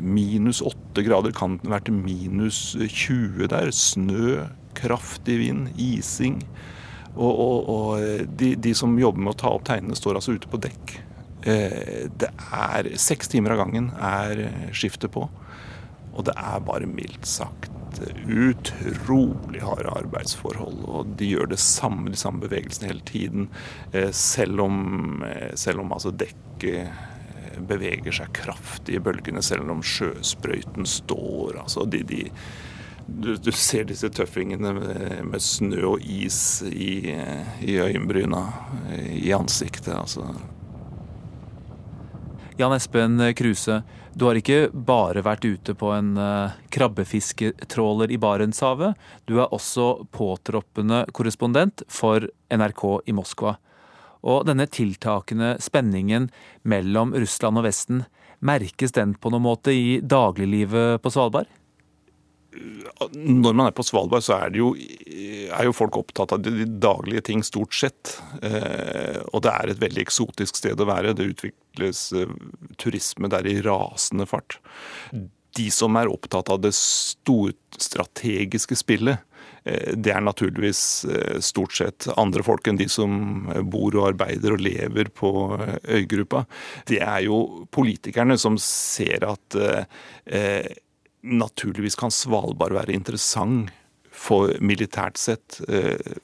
minus 0.00 0.62
åtte 0.62 1.02
grader 1.06 1.34
kan 1.34 1.58
være 1.64 1.88
til 1.88 1.98
minus 1.98 2.76
20 2.78 3.48
der. 3.50 3.72
Snø, 3.74 4.46
kraftig 4.74 5.38
vind, 5.42 5.68
ising. 5.78 6.42
Og, 7.16 7.32
og, 7.32 7.68
og 7.68 8.28
de, 8.38 8.54
de, 8.60 8.74
som 8.76 8.98
jobber 9.00 9.24
med 9.24 9.34
å 9.34 9.40
ta 9.40 9.50
opp 9.56 9.64
tegnene, 9.66 9.96
står 9.96 10.20
altså 10.20 10.36
ute 10.36 10.50
på 10.52 10.60
dekk. 10.60 10.98
Eh, 11.46 12.06
det 12.18 12.32
er 12.50 12.90
Seks 12.98 13.30
timer 13.30 13.54
av 13.54 13.62
gangen 13.62 13.92
er 14.02 14.48
skiftet 14.74 15.14
på. 15.14 15.28
Og 16.16 16.24
det 16.26 16.34
er 16.40 16.62
bare 16.66 16.88
mildt 16.90 17.28
sagt 17.28 17.72
utrolig 18.26 19.62
harde 19.64 19.92
arbeidsforhold. 20.02 20.82
Og 20.90 21.12
de 21.20 21.30
gjør 21.32 21.52
det 21.52 21.60
samme, 21.62 22.10
de 22.12 22.20
samme 22.20 22.42
bevegelsene 22.44 22.90
hele 22.90 23.04
tiden. 23.08 23.50
Eh, 23.92 24.10
selv 24.10 24.66
om, 24.66 25.22
eh, 25.22 25.54
selv 25.54 25.84
om 25.84 25.92
altså 25.92 26.10
dekket 26.12 26.90
beveger 27.66 28.12
seg 28.12 28.32
kraftig 28.36 28.98
i 28.98 29.00
bølgene, 29.00 29.40
selv 29.42 29.70
om 29.70 29.82
sjøsprøyten 29.82 30.84
står. 30.84 31.60
altså 31.62 31.86
de, 31.88 32.02
de 32.02 32.30
du, 33.06 33.36
du, 33.36 33.52
ser 33.52 33.84
disse 33.86 34.08
tøffingene 34.10 34.72
med, 34.74 35.24
med 35.30 35.40
snø 35.40 35.84
og 35.92 36.02
is 36.02 36.62
i, 36.66 37.14
i 37.62 37.78
øyenbryna, 37.78 38.42
i 38.98 39.30
ansiktet. 39.32 39.94
altså. 39.94 40.34
Jan 42.58 42.72
Espen 42.72 43.20
Kruse, 43.36 43.82
du 44.14 44.24
har 44.24 44.38
ikke 44.40 44.70
bare 44.72 45.20
vært 45.20 45.44
ute 45.44 45.74
på 45.76 45.90
en 45.92 46.14
uh, 46.16 46.54
krabbefisketråler 46.72 48.14
i 48.14 48.16
Barentshavet. 48.16 48.96
Du 49.28 49.34
er 49.42 49.52
også 49.52 50.06
påtroppende 50.08 51.02
korrespondent 51.12 51.84
for 51.92 52.24
NRK 52.48 52.84
i 53.04 53.12
Moskva. 53.12 53.58
Og 54.24 54.46
denne 54.48 54.64
tiltakende 54.72 55.58
spenningen 55.60 56.30
mellom 56.64 57.12
Russland 57.12 57.60
og 57.60 57.68
Vesten, 57.68 58.06
merkes 58.40 58.96
den 58.96 59.12
på 59.20 59.34
noen 59.34 59.44
måte 59.44 59.76
i 59.76 60.00
dagliglivet 60.00 61.04
på 61.04 61.12
Svalbard? 61.12 61.52
Når 63.12 63.54
man 63.54 63.68
er 63.68 63.76
på 63.76 63.84
Svalbard, 63.84 64.24
så 64.24 64.38
er, 64.38 64.56
jo, 64.56 64.72
er 64.76 65.68
jo, 65.68 65.76
folk 65.76 65.98
opptatt 66.00 66.34
av 66.36 66.42
de 66.44 66.66
daglige 66.80 67.26
ting, 67.28 67.44
stort 67.46 67.76
sett. 67.76 68.16
Eh, 68.42 69.20
og 69.32 69.44
det 69.44 69.52
er 69.52 69.72
et 69.72 69.82
veldig 69.82 70.04
eksotisk 70.06 70.60
sted 70.60 70.80
å 70.80 70.88
være. 70.88 71.14
Det 71.16 71.30
utvikles 71.32 72.08
eh, 72.16 72.36
turisme 72.80 73.30
der 73.32 73.48
i 73.50 73.58
rasende 73.64 74.28
fart. 74.28 74.60
De 75.56 75.70
som 75.72 75.96
er 75.96 76.12
opptatt 76.12 76.50
av 76.52 76.60
det 76.64 76.74
storstrategiske 76.76 78.78
spillet, 78.78 79.20
eh, 79.64 79.92
det 79.96 80.14
er 80.14 80.24
naturligvis 80.24 80.82
stort 81.44 81.76
sett 81.76 82.08
andre 82.16 82.44
folk 82.46 82.68
enn 82.68 82.80
de 82.80 82.88
som 82.92 83.46
bor 83.68 83.96
og 83.96 84.10
arbeider 84.12 84.56
og 84.56 84.64
lever 84.64 85.12
på 85.12 85.34
øygruppa. 85.84 86.46
Det 86.88 87.02
er 87.04 87.26
jo 87.28 87.68
politikerne 87.74 88.38
som 88.40 88.56
ser 88.60 89.28
at 89.28 89.60
naturligvis 91.26 91.98
kan 91.98 92.14
Svalbard 92.14 92.76
være 92.76 92.94
interessant 92.96 93.72
for 94.16 94.52
militært 94.64 95.20
sett. 95.20 95.60
Eh, 95.68 96.16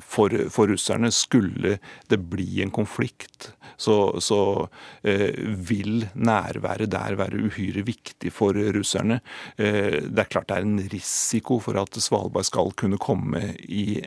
for, 0.00 0.32
for 0.52 0.70
russerne 0.70 1.10
skulle 1.14 1.78
det 2.10 2.20
bli 2.30 2.62
en 2.64 2.72
konflikt, 2.74 3.50
så, 3.80 3.96
så 4.22 4.40
eh, 5.02 5.34
vil 5.70 6.06
nærværet 6.14 6.92
der 6.92 7.18
være 7.18 7.42
uhyre 7.48 7.84
viktig 7.86 8.32
for 8.34 8.56
russerne. 8.76 9.20
Eh, 9.58 9.98
det 10.06 10.24
er 10.24 10.30
klart 10.30 10.50
det 10.50 10.60
er 10.60 10.68
en 10.68 10.86
risiko 10.92 11.58
for 11.64 11.80
at 11.80 11.98
Svalbard 12.00 12.48
skal 12.48 12.74
kunne 12.78 13.00
komme 13.00 13.54
i 13.66 14.00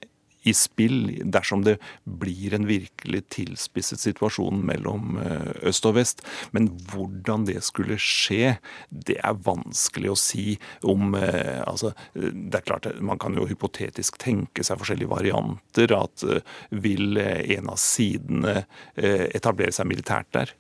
i 0.44 0.54
spill 0.54 1.22
dersom 1.32 1.64
det 1.64 1.78
blir 2.04 2.54
en 2.56 2.68
virkelig 2.68 3.24
tilspisset 3.34 4.02
situasjon 4.04 4.64
mellom 4.68 5.18
eh, 5.22 5.52
øst 5.70 5.88
og 5.88 5.98
vest. 5.98 6.24
Men 6.56 6.70
hvordan 6.92 7.48
det 7.48 7.62
skulle 7.66 8.00
skje, 8.02 8.58
det 8.90 9.20
er 9.24 9.40
vanskelig 9.46 10.14
å 10.14 10.20
si 10.20 10.58
om 10.82 11.16
eh, 11.20 11.62
altså, 11.66 11.94
Det 12.14 12.60
er 12.60 12.68
klart, 12.68 12.90
man 13.02 13.22
kan 13.22 13.36
jo 13.38 13.48
hypotetisk 13.50 14.20
tenke 14.22 14.66
seg 14.66 14.82
forskjellige 14.82 15.14
varianter. 15.14 15.96
At 15.98 16.26
eh, 16.28 16.44
vil 16.84 17.18
en 17.20 17.70
av 17.72 17.80
sidene 17.80 18.64
etablere 18.96 19.74
seg 19.76 19.88
militært 19.88 20.30
der 20.36 20.52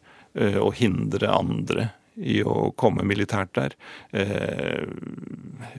og 0.61 0.73
hindre 0.79 1.29
andre 1.29 1.87
i 2.15 2.39
å 2.45 2.71
komme 2.79 3.05
militært 3.07 3.53
der. 3.57 3.75
Eh, 4.11 4.85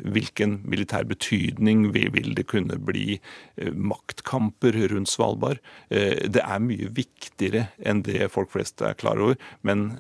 hvilken 0.03 0.59
militær 0.69 1.07
betydning 1.09 1.89
vil 1.95 2.35
det 2.37 2.47
kunne 2.51 2.79
bli 2.81 3.19
eh, 3.19 3.71
maktkamper 3.71 4.79
rundt 4.93 5.13
Svalbard? 5.13 5.63
Eh, 5.89 6.27
det 6.29 6.43
er 6.43 6.65
mye 6.65 6.91
viktigere 6.95 7.69
enn 7.79 8.03
det 8.07 8.31
folk 8.35 8.53
flest 8.55 8.83
er 8.85 8.99
klar 8.99 9.21
over. 9.21 9.39
Men 9.67 9.93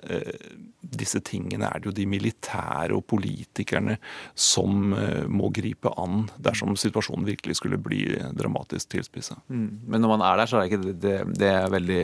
disse 0.94 1.20
tingene 1.24 1.68
er 1.68 1.80
det 1.80 1.88
jo 1.88 1.94
de 1.96 2.04
militære 2.08 2.94
og 2.96 3.06
politikerne 3.10 3.96
som 4.38 4.92
må 5.32 5.48
gripe 5.54 5.90
an 6.00 6.26
dersom 6.42 6.76
situasjonen 6.78 7.26
virkelig 7.28 7.58
skulle 7.58 7.80
bli 7.80 8.04
dramatisk 8.36 8.92
tilspissa. 8.94 9.38
Mm. 9.48 9.84
Men 9.88 10.04
når 10.04 10.14
man 10.14 10.26
er 10.28 10.40
der, 10.40 10.50
så 10.50 10.58
er 10.58 10.64
det 10.64 10.72
ikke 10.72 10.94
det, 11.06 11.16
det 11.40 11.50
er 11.50 11.72
veldig 11.72 12.02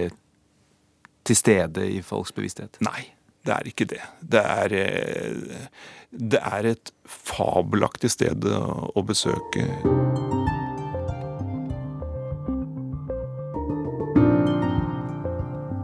til 1.30 1.36
stede 1.38 1.86
i 1.92 2.02
folks 2.04 2.32
bevissthet? 2.36 2.80
Nei. 2.84 3.10
Det 3.46 3.54
er 3.56 3.68
ikke 3.70 3.86
det. 3.88 4.02
Det 4.20 4.40
er, 4.44 4.74
eh, 4.76 5.66
det 6.12 6.40
er 6.40 6.72
et 6.74 6.92
fabelaktig 7.08 8.10
sted 8.12 8.44
å 8.44 9.04
besøke. 9.06 9.64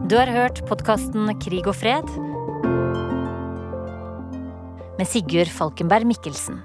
Du 0.07 0.15
har 0.15 0.29
hørt 0.31 0.61
podkasten 0.69 1.33
Krig 1.43 1.67
og 1.67 1.75
fred 1.75 2.07
med 4.97 5.09
Sigurd 5.09 5.51
Falkenberg 5.51 6.07
Mikkelsen. 6.07 6.61